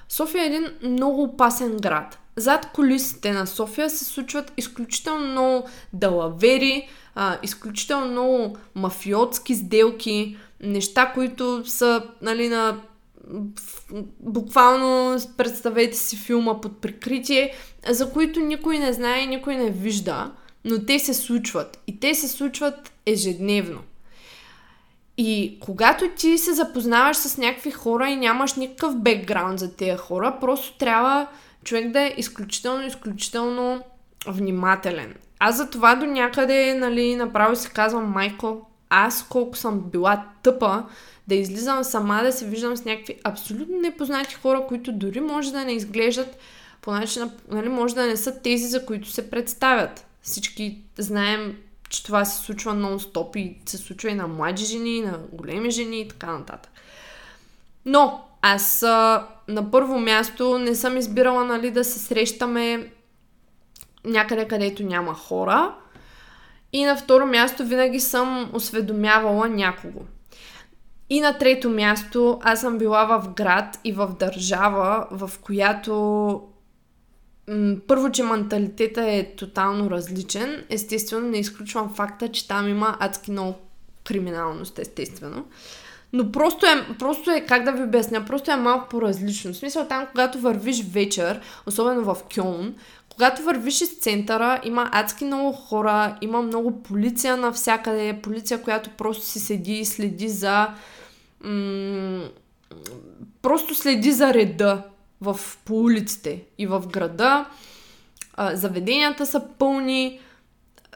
[0.10, 2.20] София е един много опасен град.
[2.36, 11.12] Зад колисите на София се случват изключително много далавери, а, изключително много мафиотски сделки, неща,
[11.14, 12.82] които са нали, на
[14.20, 17.54] буквално представете си филма под прикритие,
[17.90, 20.32] за които никой не знае и никой не вижда,
[20.66, 21.80] но те се случват.
[21.88, 23.80] И те се случват ежедневно.
[25.18, 30.38] И когато ти се запознаваш с някакви хора и нямаш никакъв бекграунд за тези хора,
[30.42, 31.28] просто трябва
[31.64, 33.82] човек да е изключително, изключително
[34.28, 35.16] внимателен.
[35.40, 40.84] Аз за това до някъде, нали, направо си казвам, Майко, аз колко съм била тъпа
[41.28, 45.66] да излизам сама, да се виждам с някакви абсолютно непознати хора, които дори може да
[45.66, 46.38] не изглеждат
[46.82, 50.06] по начин, нали, може да не са тези, за които се представят.
[50.22, 51.58] Всички знаем,
[51.90, 55.72] че това се случва нон-стоп и се случва и на млади жени, и на големи
[55.72, 56.72] жени и така нататък.
[57.86, 58.82] Но аз
[59.48, 62.92] на първо място не съм избирала нали, да се срещаме
[64.06, 65.76] някъде, където няма хора.
[66.76, 70.00] И на второ място винаги съм осведомявала някого.
[71.10, 76.42] И на трето място аз съм била в град и в държава, в която
[77.88, 80.64] първо, че менталитета е тотално различен.
[80.70, 83.56] Естествено, не изключвам факта, че там има адски много
[84.04, 85.46] криминалност, естествено.
[86.14, 89.54] Но просто е, просто е, как да ви обясня, просто е малко по-различно.
[89.54, 92.76] В смисъл там, когато вървиш вечер, особено в Кьон,
[93.16, 99.26] когато вървиш из центъра, има адски много хора, има много полиция навсякъде, полиция, която просто
[99.26, 100.68] си седи и следи за...
[101.44, 102.30] М-
[103.42, 104.84] просто следи за реда
[105.22, 107.46] в, по улиците и в града.
[108.34, 110.20] А, заведенията са пълни,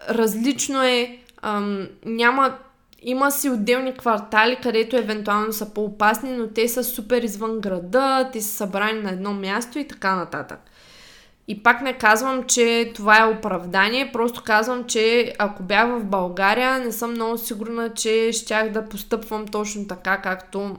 [0.09, 2.57] различно е, ам, няма
[3.01, 8.41] има си отделни квартали, където евентуално са по-опасни, но те са супер извън града, те
[8.41, 10.59] са събрани на едно място и така нататък.
[11.49, 16.79] И пак не казвам, че това е оправдание, просто казвам, че ако бях в България,
[16.79, 20.77] не съм много сигурна, че щях да постъпвам точно така, както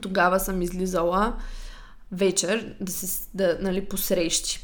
[0.00, 1.36] тогава съм излизала
[2.12, 4.60] вечер да се да, нали, посрещи.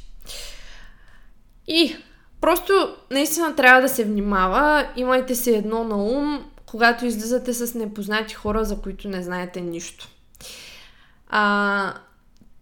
[1.67, 1.97] И
[2.41, 4.89] просто наистина трябва да се внимава.
[4.97, 10.09] Имайте се едно на ум, когато излизате с непознати хора, за които не знаете нищо.
[11.29, 11.95] А,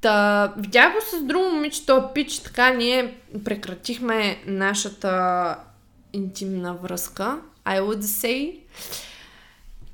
[0.03, 5.57] Та, видях го с друго момиче, то пич, така ние прекратихме нашата
[6.13, 8.59] интимна връзка, I would say.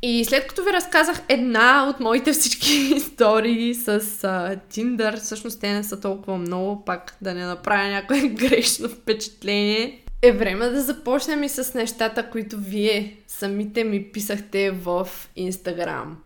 [0.03, 5.73] И след като ви разказах една от моите всички истории с uh, Tinder, всъщност те
[5.73, 11.43] не са толкова много, пак да не направя някое грешно впечатление, е време да започнем
[11.43, 16.17] и с нещата, които вие самите ми писахте в Инстаграм.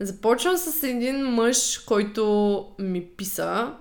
[0.00, 3.72] Започвам с един мъж, който ми писа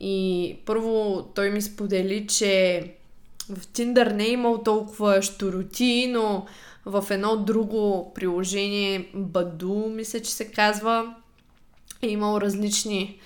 [0.00, 2.82] и първо той ми сподели, че
[3.50, 6.46] в Тиндър не е имал толкова щуроти, но
[6.84, 11.14] в едно друго приложение, Баду, мисля, че се казва,
[12.02, 13.20] е имал различни,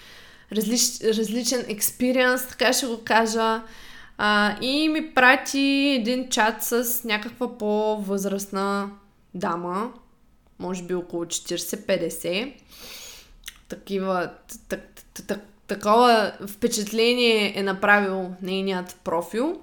[0.53, 0.80] различ,
[1.18, 3.62] различен експириенс, така ще го кажа.
[4.18, 8.91] А, и ми прати един чат с някаква по-възрастна
[9.34, 9.93] дама,
[10.61, 12.53] може би около 40-50.
[13.69, 14.31] Такива,
[14.69, 14.81] так,
[15.15, 19.61] так, так, такова впечатление е направил нейният профил.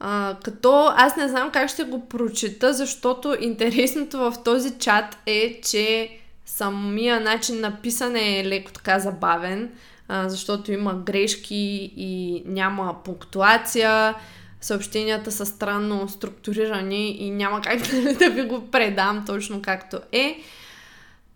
[0.00, 5.60] А, като аз не знам как ще го прочета, защото интересното в този чат е,
[5.60, 6.10] че
[6.46, 9.72] самия начин на писане е леко така забавен,
[10.08, 14.14] а, защото има грешки и няма пунктуация
[14.60, 17.78] съобщенията са странно структурирани и няма как
[18.18, 20.42] да ви го предам точно както е.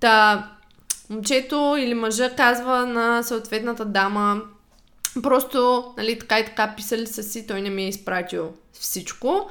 [0.01, 0.49] Та,
[1.11, 4.43] момчето или мъжа казва на съответната дама,
[5.23, 9.51] просто, нали, така и така писали са си, той не ми е изпратил всичко,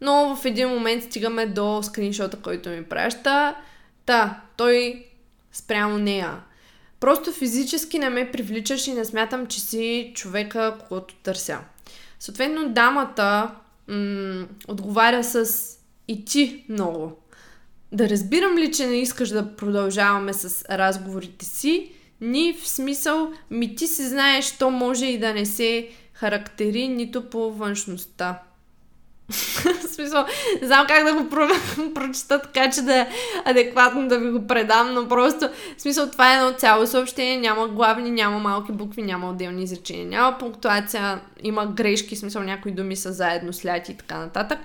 [0.00, 3.54] но в един момент стигаме до скриншота, който ми праща.
[4.06, 5.06] Та, той
[5.52, 6.40] спрямо нея.
[7.00, 11.58] Просто физически не ме привличаш и не смятам, че си човека, когато търся.
[12.20, 13.54] Съответно, дамата
[13.88, 15.46] м- отговаря с
[16.08, 17.16] и ти много.
[17.92, 23.76] Да разбирам ли, че не искаш да продължаваме с разговорите си, ни в смисъл, ми
[23.76, 28.42] ти си знаеш, то може и да не се характери нито по външността.
[29.64, 30.24] в смисъл,
[30.60, 31.48] не знам как да го про...
[31.94, 33.08] прочета така, че да е
[33.44, 37.68] адекватно да ви го предам, но просто, в смисъл, това е едно цяло съобщение, няма
[37.68, 42.96] главни, няма малки букви, няма отделни изречения, няма пунктуация, има грешки, в смисъл, някои думи
[42.96, 44.58] са заедно сляти и така нататък.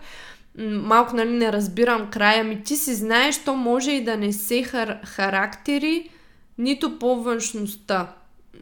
[0.58, 2.64] Малко, нали, не разбирам края ми.
[2.64, 4.98] Ти си знаеш, то може и да не се хар...
[5.06, 6.10] характери,
[6.58, 8.08] нито по външността.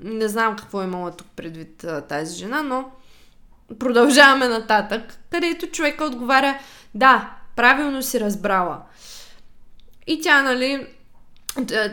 [0.01, 2.85] Не знам какво е имала тук предвид тази жена, но
[3.79, 5.01] продължаваме нататък,
[5.31, 6.57] където човека отговаря,
[6.95, 8.81] да, правилно си разбрала.
[10.07, 10.87] И тя, нали,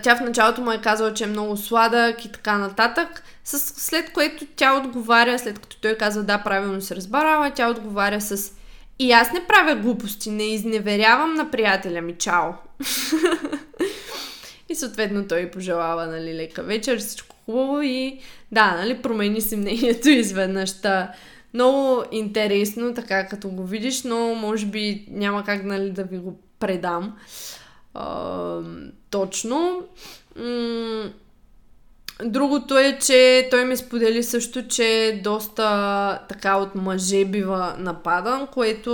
[0.02, 4.46] тя в началото му е казала, че е много сладък и така нататък, след което
[4.56, 8.52] тя отговаря, след като той казва, да, правилно си разбрала, тя отговаря с
[9.00, 12.52] и аз не правя глупости, не изневерявам на приятеля ми, чао.
[14.68, 18.20] и съответно той пожелава, нали, лека вечер, всичко хубаво и
[18.52, 20.80] да, нали, промени си мнението изведнъж.
[20.80, 21.12] Та,
[21.54, 26.40] много интересно, така като го видиш, но може би няма как нали, да ви го
[26.58, 27.16] предам
[27.94, 28.60] а,
[29.10, 29.82] точно.
[32.24, 38.92] Другото е, че той ми сподели също, че доста така от мъже бива нападан, което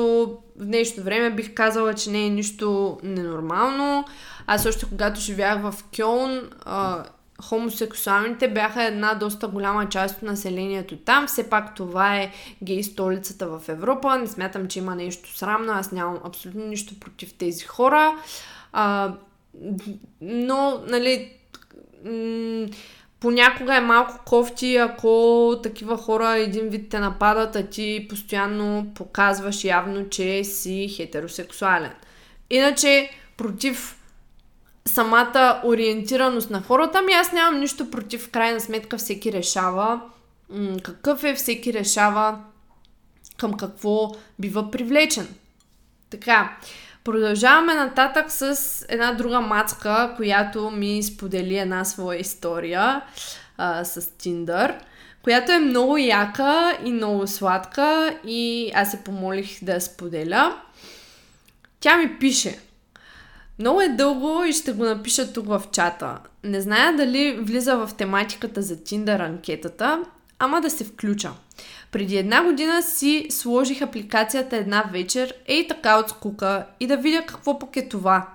[0.57, 4.05] в днешно време бих казала, че не е нищо ненормално.
[4.47, 6.41] Аз още когато живях в Кьолн,
[7.43, 11.26] хомосексуалните бяха една доста голяма част от населението там.
[11.26, 12.32] Все пак това е
[12.62, 14.18] гей столицата в Европа.
[14.18, 15.72] Не смятам, че има нещо срамно.
[15.72, 18.18] Аз нямам абсолютно нищо против тези хора.
[18.72, 19.14] А,
[20.20, 21.32] но, нали,
[23.20, 29.64] понякога е малко кофти, ако такива хора един вид те нападат, а ти постоянно показваш
[29.64, 31.93] явно, че си хетеросексуален.
[32.51, 33.96] Иначе, против
[34.87, 40.01] самата ориентираност на хората, ми аз нямам нищо против, в крайна сметка всеки решава
[40.82, 42.39] какъв е, всеки решава
[43.37, 45.28] към какво бива привлечен.
[46.11, 46.57] Така,
[47.05, 48.57] продължаваме нататък с
[48.89, 53.03] една друга мацка, която ми сподели една своя история
[53.59, 54.74] а, с Tinder,
[55.22, 60.61] която е много яка и много сладка и аз се помолих да я споделя.
[61.80, 62.59] Тя ми пише.
[63.59, 66.19] Много е дълго и ще го напиша тук в чата.
[66.45, 70.03] Не зная дали влиза в тематиката за Tinder анкетата,
[70.39, 71.31] ама да се включа.
[71.93, 77.27] Преди една година си сложих апликацията една вечер, ей така от скука и да видя
[77.27, 78.29] какво пък е това.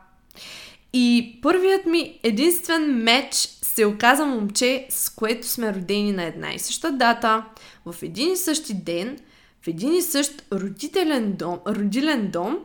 [0.93, 6.59] И първият ми единствен меч се оказа момче, с което сме родени на една и
[6.59, 7.45] съща дата,
[7.85, 9.19] в един и същи ден,
[9.61, 12.59] в един и същ родителен дом, родилен дом,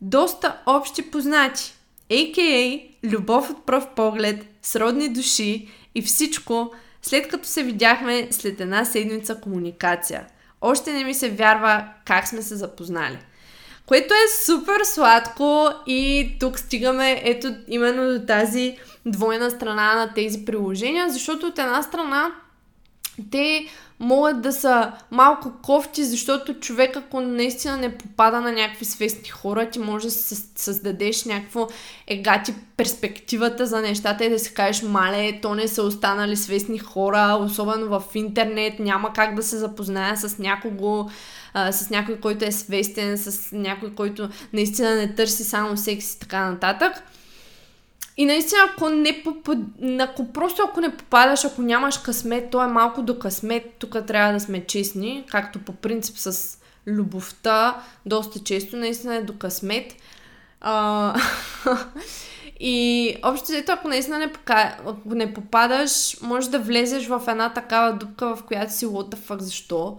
[0.00, 1.77] доста общи познати.
[2.10, 2.80] А.К.А.
[3.04, 9.40] любов от пръв поглед, сродни души и всичко, след като се видяхме след една седмица
[9.40, 10.26] комуникация.
[10.60, 13.18] Още не ми се вярва как сме се запознали.
[13.86, 20.44] Което е супер сладко и тук стигаме ето именно до тази двойна страна на тези
[20.44, 22.30] приложения, защото от една страна
[23.30, 23.66] те
[24.00, 29.70] могат да са малко кофти, защото човек, ако наистина не попада на някакви свестни хора,
[29.70, 30.14] ти може да
[30.56, 31.68] създадеш някакво
[32.06, 37.38] егати перспективата за нещата и да си кажеш, мале, то не са останали свестни хора,
[37.40, 41.10] особено в интернет, няма как да се запозная с някого,
[41.54, 46.18] а, с някой, който е свестен, с някой, който наистина не търси само секс и
[46.20, 46.92] така нататък.
[48.18, 49.58] И наистина, ако, не попад...
[50.00, 53.74] ако просто ако не попадаш, ако нямаш късмет, то е малко до късмет.
[53.78, 59.38] Тук трябва да сме честни, както по принцип с любовта, доста често наистина е до
[59.38, 59.94] късмет.
[60.60, 61.14] А...
[62.60, 64.76] и общо взето, ако наистина не, пока...
[64.86, 69.38] ако не попадаш, може да влезеш в една такава дупка, в която си what the
[69.40, 69.98] защо?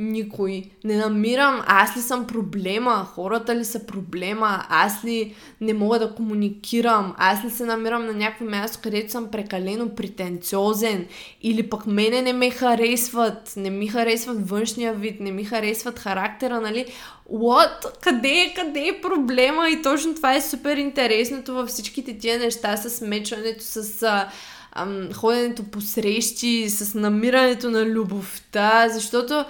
[0.00, 0.62] Никой.
[0.84, 6.14] Не намирам аз ли съм проблема, хората ли са проблема, аз ли не мога да
[6.14, 11.06] комуникирам, аз ли се намирам на някакво място, където съм прекалено претенциозен
[11.42, 16.60] или пък мене не ме харесват, не ми харесват външния вид, не ми харесват характера,
[16.60, 16.86] нали?
[17.32, 18.00] What?
[18.00, 19.68] Къде е, къде е проблема?
[19.68, 24.06] И точно това е супер интересното във всичките тия неща с мечването, с
[25.14, 29.44] ходенето по срещи, с намирането на любовта, защото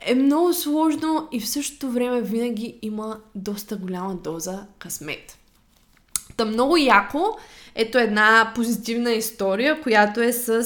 [0.00, 5.38] е много сложно и в същото време винаги има доста голяма доза късмет.
[6.36, 7.38] Та много яко.
[7.74, 10.62] Ето една позитивна история, която е с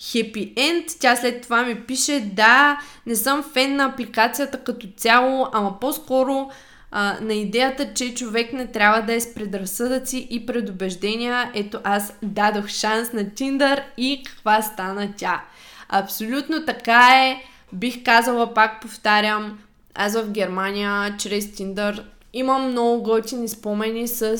[0.00, 0.96] Happy End.
[1.00, 6.50] Тя след това ми пише, да, не съм фен на апликацията като цяло, ама по-скоро
[6.90, 11.50] а, на идеята, че човек не трябва да е с предразсъдъци и предубеждения.
[11.54, 15.44] Ето аз дадох шанс на Tinder и каква стана тя.
[15.88, 17.42] Абсолютно така е.
[17.72, 19.58] Бих казала, пак повтарям,
[19.94, 22.02] аз в Германия, чрез Tinder,
[22.32, 24.38] имам много готини спомени с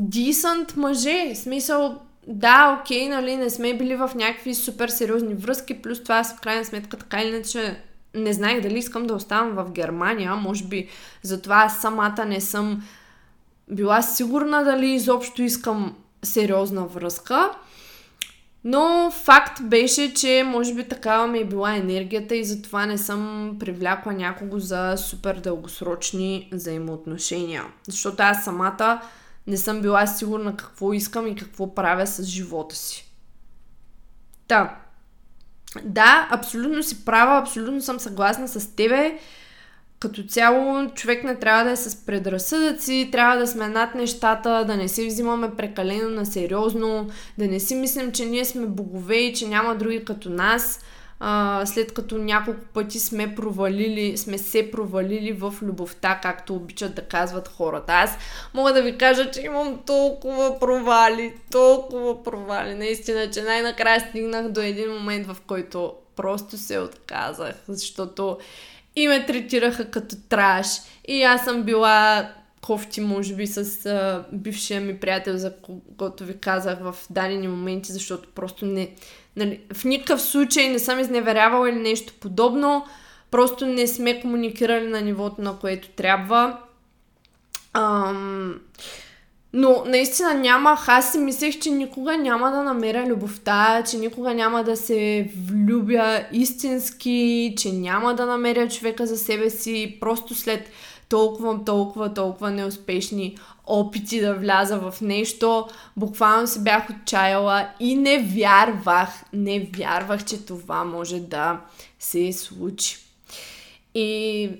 [0.00, 1.32] decent мъже.
[1.34, 6.24] В смисъл, да, окей, нали, не сме били в някакви супер сериозни връзки, плюс това
[6.24, 7.80] в крайна сметка така или иначе
[8.14, 10.88] не знаех дали искам да оставам в Германия, може би
[11.22, 12.82] затова аз самата не съм
[13.70, 17.50] била сигурна дали изобщо искам сериозна връзка.
[18.68, 23.52] Но факт беше, че може би такава ми е била енергията и затова не съм
[23.60, 27.64] привлякла някого за супер дългосрочни взаимоотношения.
[27.88, 29.02] Защото аз самата
[29.46, 33.12] не съм била сигурна какво искам и какво правя с живота си.
[34.48, 34.76] Та.
[35.84, 39.18] Да, абсолютно си права, абсолютно съм съгласна с тебе
[40.06, 44.76] като цяло човек не трябва да е с предразсъдъци, трябва да сме над нещата, да
[44.76, 49.34] не си взимаме прекалено на сериозно, да не си мислим, че ние сме богове и
[49.34, 50.80] че няма други като нас,
[51.20, 57.02] а, след като няколко пъти сме провалили, сме се провалили в любовта, както обичат да
[57.02, 57.92] казват хората.
[57.92, 58.18] Аз
[58.54, 64.60] мога да ви кажа, че имам толкова провали, толкова провали, наистина, че най-накрая стигнах до
[64.60, 68.38] един момент, в който просто се отказах, защото
[68.96, 70.66] и ме третираха като траш.
[71.08, 72.28] И аз съм била
[72.60, 77.92] кофти, може би, с а, бившия ми приятел, за когото ви казах в дадени моменти,
[77.92, 78.90] защото просто не...
[79.36, 82.86] Нали, в никакъв случай не съм изневерявала или нещо подобно.
[83.30, 86.58] Просто не сме комуникирали на нивото, на което трябва.
[87.72, 88.60] Ам...
[89.58, 94.64] Но наистина нямах, аз си мислех, че никога няма да намеря любовта, че никога няма
[94.64, 99.96] да се влюбя истински, че няма да намеря човека за себе си.
[100.00, 100.70] Просто след
[101.08, 105.66] толкова, толкова, толкова неуспешни опити да вляза в нещо.
[105.96, 111.60] Буквално се бях отчаяла и не вярвах, не вярвах, че това може да
[111.98, 112.98] се случи.
[113.94, 114.50] И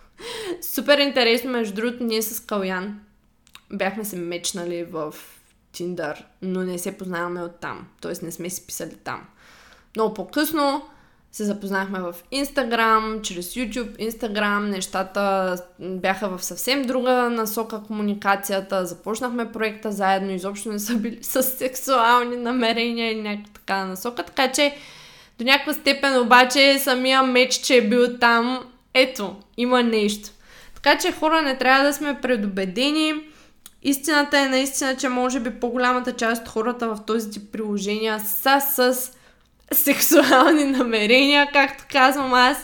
[0.62, 3.00] супер интересно, между другото, ние с Калян
[3.72, 5.14] бяхме се мечнали в
[5.72, 7.86] Тиндър, но не се познаваме от там.
[8.00, 9.26] Тоест не сме си писали там.
[9.96, 10.82] Много по-късно
[11.32, 19.52] се запознахме в Инстаграм, чрез YouTube, Инстаграм, нещата бяха в съвсем друга насока комуникацията, започнахме
[19.52, 24.76] проекта заедно, изобщо не са били с сексуални намерения или някаква така насока, така че
[25.38, 28.64] до някаква степен обаче самия меч, че е бил там,
[28.94, 30.28] ето, има нещо.
[30.74, 33.29] Така че хора не трябва да сме предубедени.
[33.82, 38.60] Истината е наистина, че може би по-голямата част от хората в този тип приложения са
[38.60, 39.12] с
[39.72, 42.56] сексуални намерения, както казвам аз,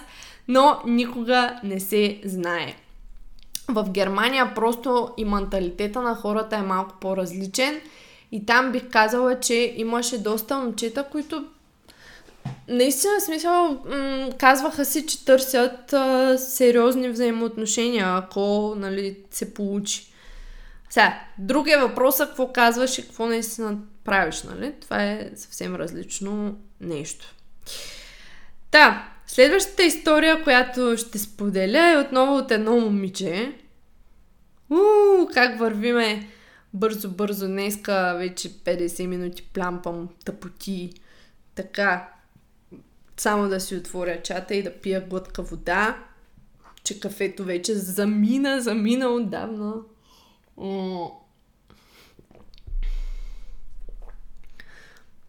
[0.49, 2.75] но никога не се знае.
[3.69, 7.81] В Германия просто и менталитета на хората е малко по-различен
[8.33, 11.45] и там бих казала, че имаше доста момчета, които
[12.69, 20.12] наистина смисъл м- казваха си, че търсят а, сериозни взаимоотношения, ако нали, се получи.
[20.97, 24.75] Сега, въпрос е какво казваш и какво наистина правиш, нали?
[24.81, 27.35] Това е съвсем различно нещо.
[28.71, 33.53] Та, следващата история, която ще споделя е отново от едно момиче.
[34.71, 36.29] Уу, как вървиме
[36.75, 40.93] бързо-бързо днеска, вече 50 минути плямпам тъпоти.
[41.55, 42.09] Така,
[43.17, 45.99] само да си отворя чата и да пия глътка вода,
[46.85, 49.75] че кафето вече замина, замина отдавна.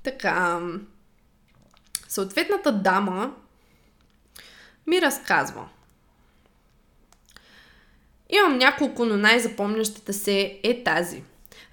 [0.04, 0.62] Така,
[2.08, 3.34] съответната дама
[4.88, 5.70] ми разказва.
[8.30, 11.24] Имам няколко, но най-запомнящата се е тази.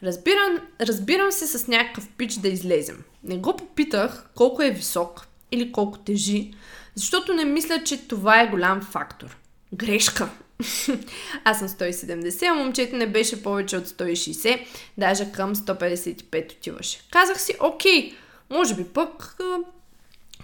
[0.03, 3.05] Разбирам, разбирам се с някакъв пич да излезем.
[3.25, 6.55] Не го попитах колко е висок или колко тежи,
[6.95, 9.37] защото не мисля, че това е голям фактор.
[9.75, 10.31] Грешка.
[11.45, 14.67] Аз съм 170, а момчето не беше повече от 160,
[14.99, 16.99] даже към 155 отиваше.
[17.11, 18.15] Казах си, окей,
[18.51, 19.37] може би пък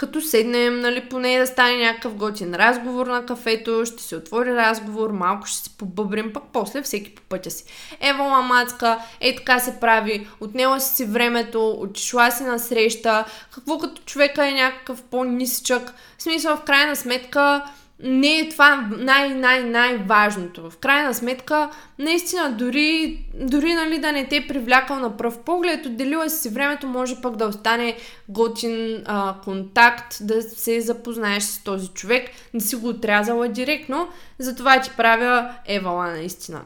[0.01, 5.11] като седнем, нали, поне да стане някакъв готин разговор на кафето, ще се отвори разговор,
[5.11, 7.65] малко ще се побъбрим, пък после всеки по пътя си.
[8.01, 13.79] Ево, мамацка, е така се прави, отнела си си времето, отишла си на среща, какво
[13.79, 17.65] като човека е някакъв по-нисичък, смисъл, в крайна сметка,
[18.03, 20.71] не е това най-най-най-важното.
[20.71, 25.87] В крайна сметка, наистина, дори, дори нали, да не те е привлякал на пръв поглед,
[25.87, 27.97] отделила си времето, може пък да остане
[28.29, 34.81] готин а, контакт, да се запознаеш с този човек, да си го отрязала директно, затова
[34.81, 36.61] ти правя евала наистина.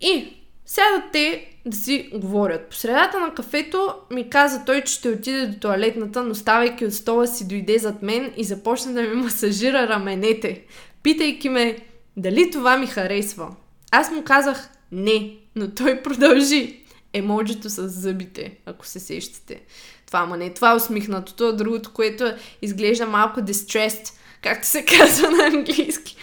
[0.00, 0.35] И
[0.66, 2.68] сядат те да си говорят.
[2.68, 6.94] По средата на кафето ми каза той, че ще отиде до туалетната, но ставайки от
[6.94, 10.62] стола си дойде зад мен и започна да ми масажира раменете,
[11.02, 11.78] питайки ме
[12.16, 13.56] дали това ми харесва.
[13.90, 16.82] Аз му казах не, но той продължи.
[17.12, 19.60] Емоджито с зъбите, ако се сещате.
[20.06, 24.12] Това, ама не това е усмихнатото, а другото, което изглежда малко distressed,
[24.42, 26.16] както се казва на английски.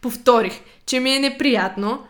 [0.00, 2.06] Повторих, че ми е неприятно,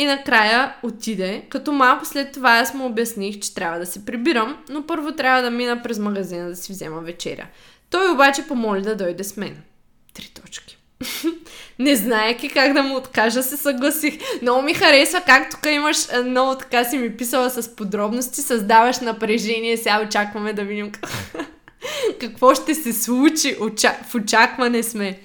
[0.00, 4.56] и накрая отиде, като малко след това аз му обясних, че трябва да се прибирам,
[4.68, 7.46] но първо трябва да мина през магазина да си взема вечеря.
[7.90, 9.56] Той обаче помоли да дойде с мен.
[10.14, 10.78] Три точки.
[11.78, 14.14] Не знаеки как да му откажа, се съгласих.
[14.42, 19.76] Много ми харесва как тук имаш, много така си ми писала с подробности, създаваш напрежение,
[19.76, 20.92] сега очакваме да видим
[22.20, 23.56] какво ще се случи.
[24.08, 25.20] В очакване сме.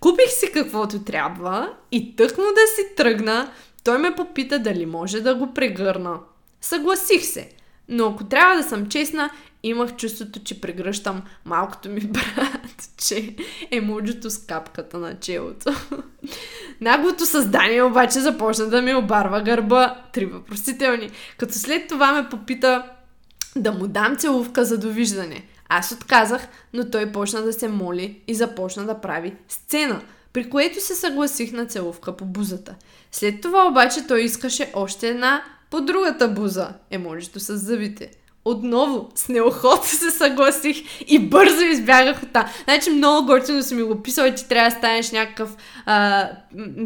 [0.00, 3.50] Купих си каквото трябва и тъкно да си тръгна,
[3.84, 6.18] той ме попита дали може да го прегърна.
[6.60, 7.50] Съгласих се,
[7.88, 9.30] но ако трябва да съм честна,
[9.62, 13.36] имах чувството, че прегръщам малкото ми брат, че
[13.70, 15.72] е муджото с капката на челото.
[16.80, 20.02] Наглото създание обаче започна да ми обарва гърба.
[20.12, 21.10] Три въпросителни.
[21.38, 22.90] Като след това ме попита
[23.56, 25.46] да му дам целувка за довиждане.
[25.68, 30.02] Аз отказах, но той почна да се моли и започна да прави сцена–
[30.32, 32.74] при което се съгласих на целувка по бузата.
[33.12, 38.10] След това обаче той искаше още една по другата буза, емоджито с зъбите.
[38.44, 40.76] Отново, с неохота се съгласих
[41.06, 42.44] и бързо избягах от там.
[42.64, 45.56] Значи много готино си ми го писал, че трябва да станеш някакъв
[45.86, 46.28] а,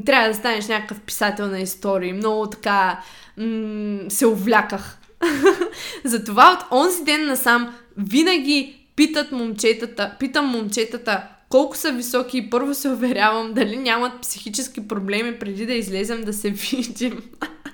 [0.06, 2.12] трябва да станеш някакъв писател на истории.
[2.12, 3.00] Много така
[3.36, 4.98] м- се увляках.
[6.04, 11.22] Затова от онзи ден насам винаги питат момчетата, питам момчетата
[11.52, 16.32] колко са високи и първо се уверявам дали нямат психически проблеми преди да излезем да
[16.32, 17.22] се видим.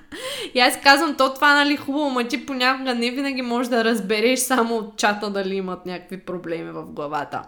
[0.53, 4.39] И аз казвам, то това нали хубаво, ма ти понякога не винаги можеш да разбереш
[4.39, 7.41] само от чата дали имат някакви проблеми в главата.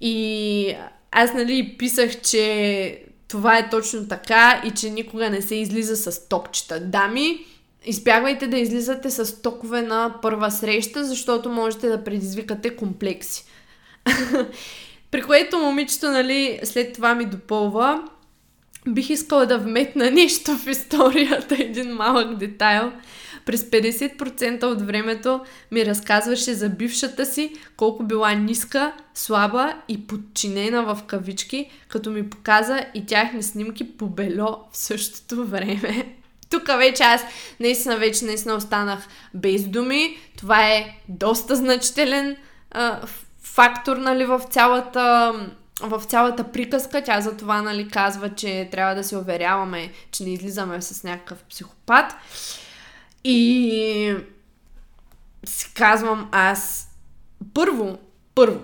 [0.00, 0.76] И
[1.10, 6.28] аз нали писах, че това е точно така и че никога не се излиза с
[6.28, 6.80] токчета.
[6.80, 7.44] Дами,
[7.84, 13.44] избягвайте да излизате с токове на първа среща, защото можете да предизвикате комплекси.
[15.10, 18.02] При което момичето, нали, след това ми допълва,
[18.88, 22.92] бих искала да вметна нещо в историята, един малък детайл.
[23.46, 25.40] През 50% от времето
[25.70, 32.30] ми разказваше за бившата си, колко била ниска, слаба и подчинена в кавички, като ми
[32.30, 36.16] показа и тяхни снимки по бело в същото време.
[36.50, 37.24] Тук вече аз
[37.60, 38.98] наистина вече наистина останах
[39.34, 40.18] без думи.
[40.36, 42.36] Това е доста значителен
[42.70, 43.00] а,
[43.54, 45.32] фактор нали, в цялата
[45.80, 50.32] в цялата приказка, тя за това нали, казва, че трябва да се уверяваме, че не
[50.32, 52.14] излизаме с някакъв психопат.
[53.24, 54.16] И
[55.44, 56.88] си казвам аз,
[57.54, 57.98] първо,
[58.34, 58.60] първо,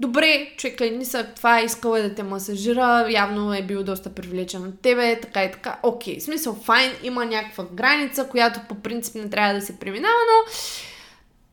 [0.00, 4.66] добре, човека ни са, това е искала да те масажира, явно е бил доста привлечен
[4.66, 9.30] от тебе, така и така, окей, смисъл, файн, има някаква граница, която по принцип не
[9.30, 10.52] трябва да се преминава, но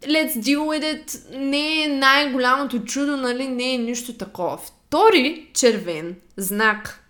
[0.02, 4.58] let's deal with it, не е най-голямото чудо, нали, не е нищо такова.
[4.58, 7.04] Втори червен знак.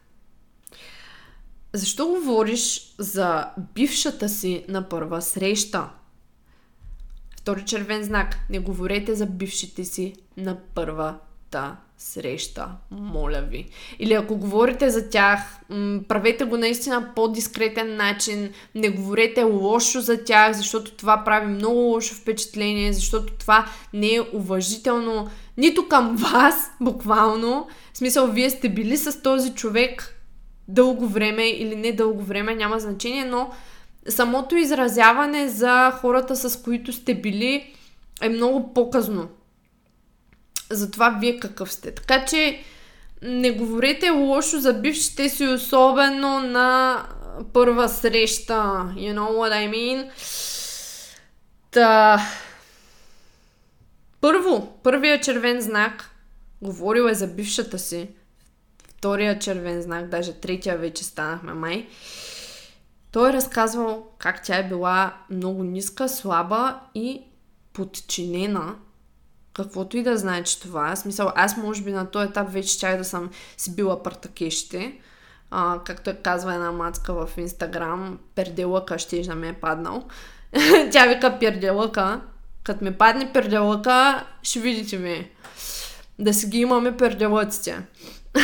[1.73, 5.89] Защо говориш за бившата си на първа среща?
[7.37, 8.35] Втори червен знак.
[8.49, 10.57] Не говорете за бившите си на
[11.51, 12.67] първата среща.
[12.91, 13.69] Моля ви.
[13.99, 15.39] Или ако говорите за тях,
[16.07, 18.49] правете го наистина по дискретен начин.
[18.75, 24.21] Не говорете лошо за тях, защото това прави много лошо впечатление, защото това не е
[24.33, 27.67] уважително нито към вас, буквално.
[27.93, 30.17] В смисъл, вие сте били с този човек
[30.67, 33.49] дълго време или не дълго време, няма значение, но
[34.09, 37.73] самото изразяване за хората, с които сте били,
[38.21, 38.73] е много
[40.71, 40.85] по-късно.
[40.85, 41.95] Затова вие какъв сте.
[41.95, 42.63] Така че
[43.21, 47.03] не говорете лошо за бившите си, особено на
[47.53, 48.53] първа среща.
[48.95, 50.09] You know what I mean?
[51.71, 52.21] Та...
[54.21, 56.09] Първо, първия червен знак
[56.61, 58.09] говорил е за бившата си.
[58.87, 61.87] Втория червен знак, даже третия вече станахме май.
[63.11, 67.21] Той е разказвал как тя е била много ниска, слаба и
[67.73, 68.75] подчинена.
[69.53, 70.95] Каквото и да знае, че това.
[70.95, 74.99] Смисъл, аз може би на този етап вече чай да съм си била партакещите.
[75.51, 80.07] А, както е казва една мацка в Инстаграм, перделъка ще да ме е паднал.
[80.91, 82.21] Тя вика перделъка.
[82.63, 85.31] Като ми падне перделъка, ще видите ми.
[86.19, 87.81] Да си ги имаме перделъците.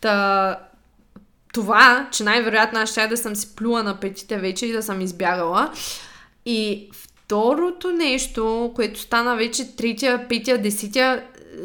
[0.00, 0.58] та,
[1.52, 5.00] това, че най-вероятно аз ще да съм си плюла на петите вече и да съм
[5.00, 5.72] избягала.
[6.46, 6.90] И
[7.28, 11.24] второто нещо, което стана вече третия, петия, десетия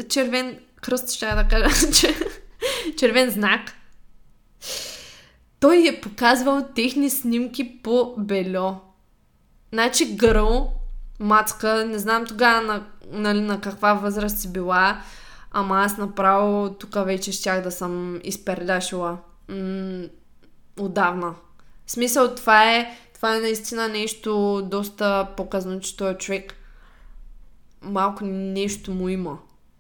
[0.10, 2.16] червен кръст, ще да кажа, че,
[2.98, 3.62] червен знак,
[5.60, 8.76] той е показвал техни снимки по бельо.
[9.74, 10.74] Значи гърл,
[11.20, 15.02] мацка, не знам тогава на, нали, на каква възраст си била,
[15.52, 19.18] ама аз направо тук вече щях да съм изпердашила.
[19.50, 20.08] М-
[20.80, 21.36] отдавна.
[21.86, 26.54] В смисъл, това е, това е наистина нещо доста показано, че той е човек
[27.82, 29.38] малко нещо му има.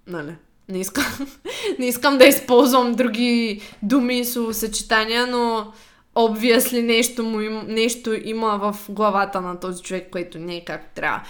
[0.07, 0.35] Нали?
[0.69, 1.05] Не искам,
[1.79, 5.73] не искам да използвам други думи и словосъчетания, но
[6.15, 10.91] obviously нещо, му им, нещо има в главата на този човек, което не е как
[10.95, 11.21] трябва.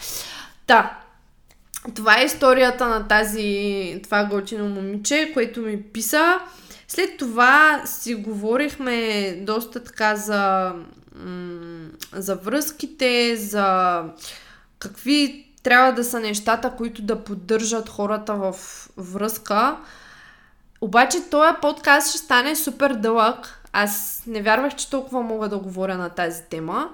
[0.68, 0.99] Та,
[1.95, 6.39] това е историята на тази, това готино момиче, което ми писа.
[6.88, 10.74] След това си говорихме доста така за,
[12.14, 14.03] за връзките, за
[14.80, 18.55] какви трябва да са нещата, които да поддържат хората в
[18.97, 19.78] връзка.
[20.82, 23.59] Обаче този подкаст ще стане супер дълъг.
[23.74, 26.89] Аз не вярвах, че толкова мога да говоря на тази тема.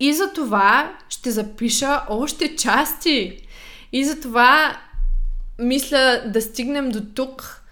[0.00, 3.46] И за това ще запиша още части.
[3.92, 4.76] И за това
[5.58, 7.62] мисля да стигнем до тук.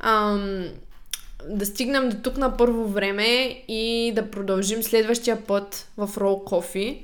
[0.00, 0.64] Ам,
[1.48, 6.98] да стигнем до тук на първо време и да продължим следващия път в Roll Coffee.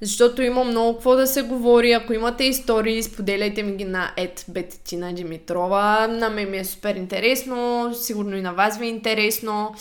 [0.00, 1.92] Защото има много какво да се говори.
[1.92, 4.10] Ако имате истории, споделяйте ми ги на
[4.48, 6.06] Бететина Димитрова.
[6.06, 7.90] На мен ми е супер интересно.
[7.94, 9.74] Сигурно и на вас ви е интересно.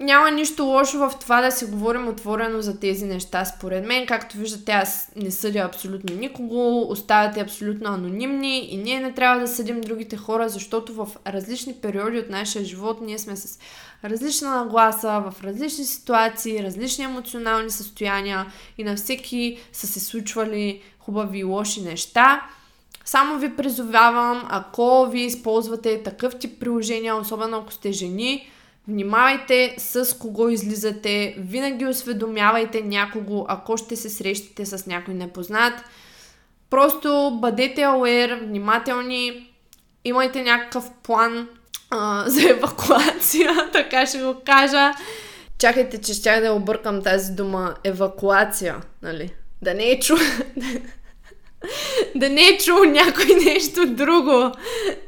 [0.00, 4.06] Няма нищо лошо в това да си говорим отворено за тези неща, според мен.
[4.06, 9.48] Както виждате, аз не съдя абсолютно никого, оставяте абсолютно анонимни и ние не трябва да
[9.48, 13.58] съдим другите хора, защото в различни периоди от нашия живот ние сме с
[14.04, 18.46] различна нагласа, в различни ситуации, различни емоционални състояния
[18.78, 22.42] и на всеки са се случвали хубави и лоши неща.
[23.04, 28.50] Само ви призовавам, ако ви използвате такъв тип приложения, особено ако сте жени,
[28.88, 35.72] Внимавайте с кого излизате, винаги осведомявайте някого, ако ще се срещате с някой непознат.
[36.70, 39.52] Просто бъдете aware, внимателни,
[40.04, 41.48] имайте някакъв план
[41.90, 44.92] а, за евакуация, така ще го кажа.
[45.58, 49.30] Чакайте, че ще да объркам тази дума евакуация, нали?
[49.62, 50.16] Да не е чу...
[52.14, 54.52] да не е чул някой нещо друго.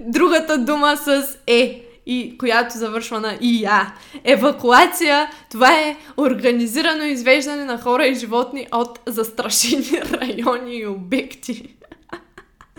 [0.01, 3.93] Другата дума с е и която завършва на ИЯ.
[4.25, 11.75] Евакуация, това е организирано извеждане на хора и животни от застрашени райони и обекти.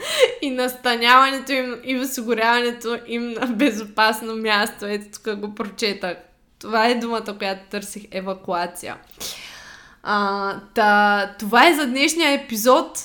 [0.42, 4.86] и настаняването им и осигуряването им на безопасно място.
[4.86, 6.18] Ето тук го прочетах.
[6.60, 8.04] Това е думата, която търсих.
[8.12, 8.98] Евакуация.
[10.04, 13.00] А, та, това е за днешния епизод.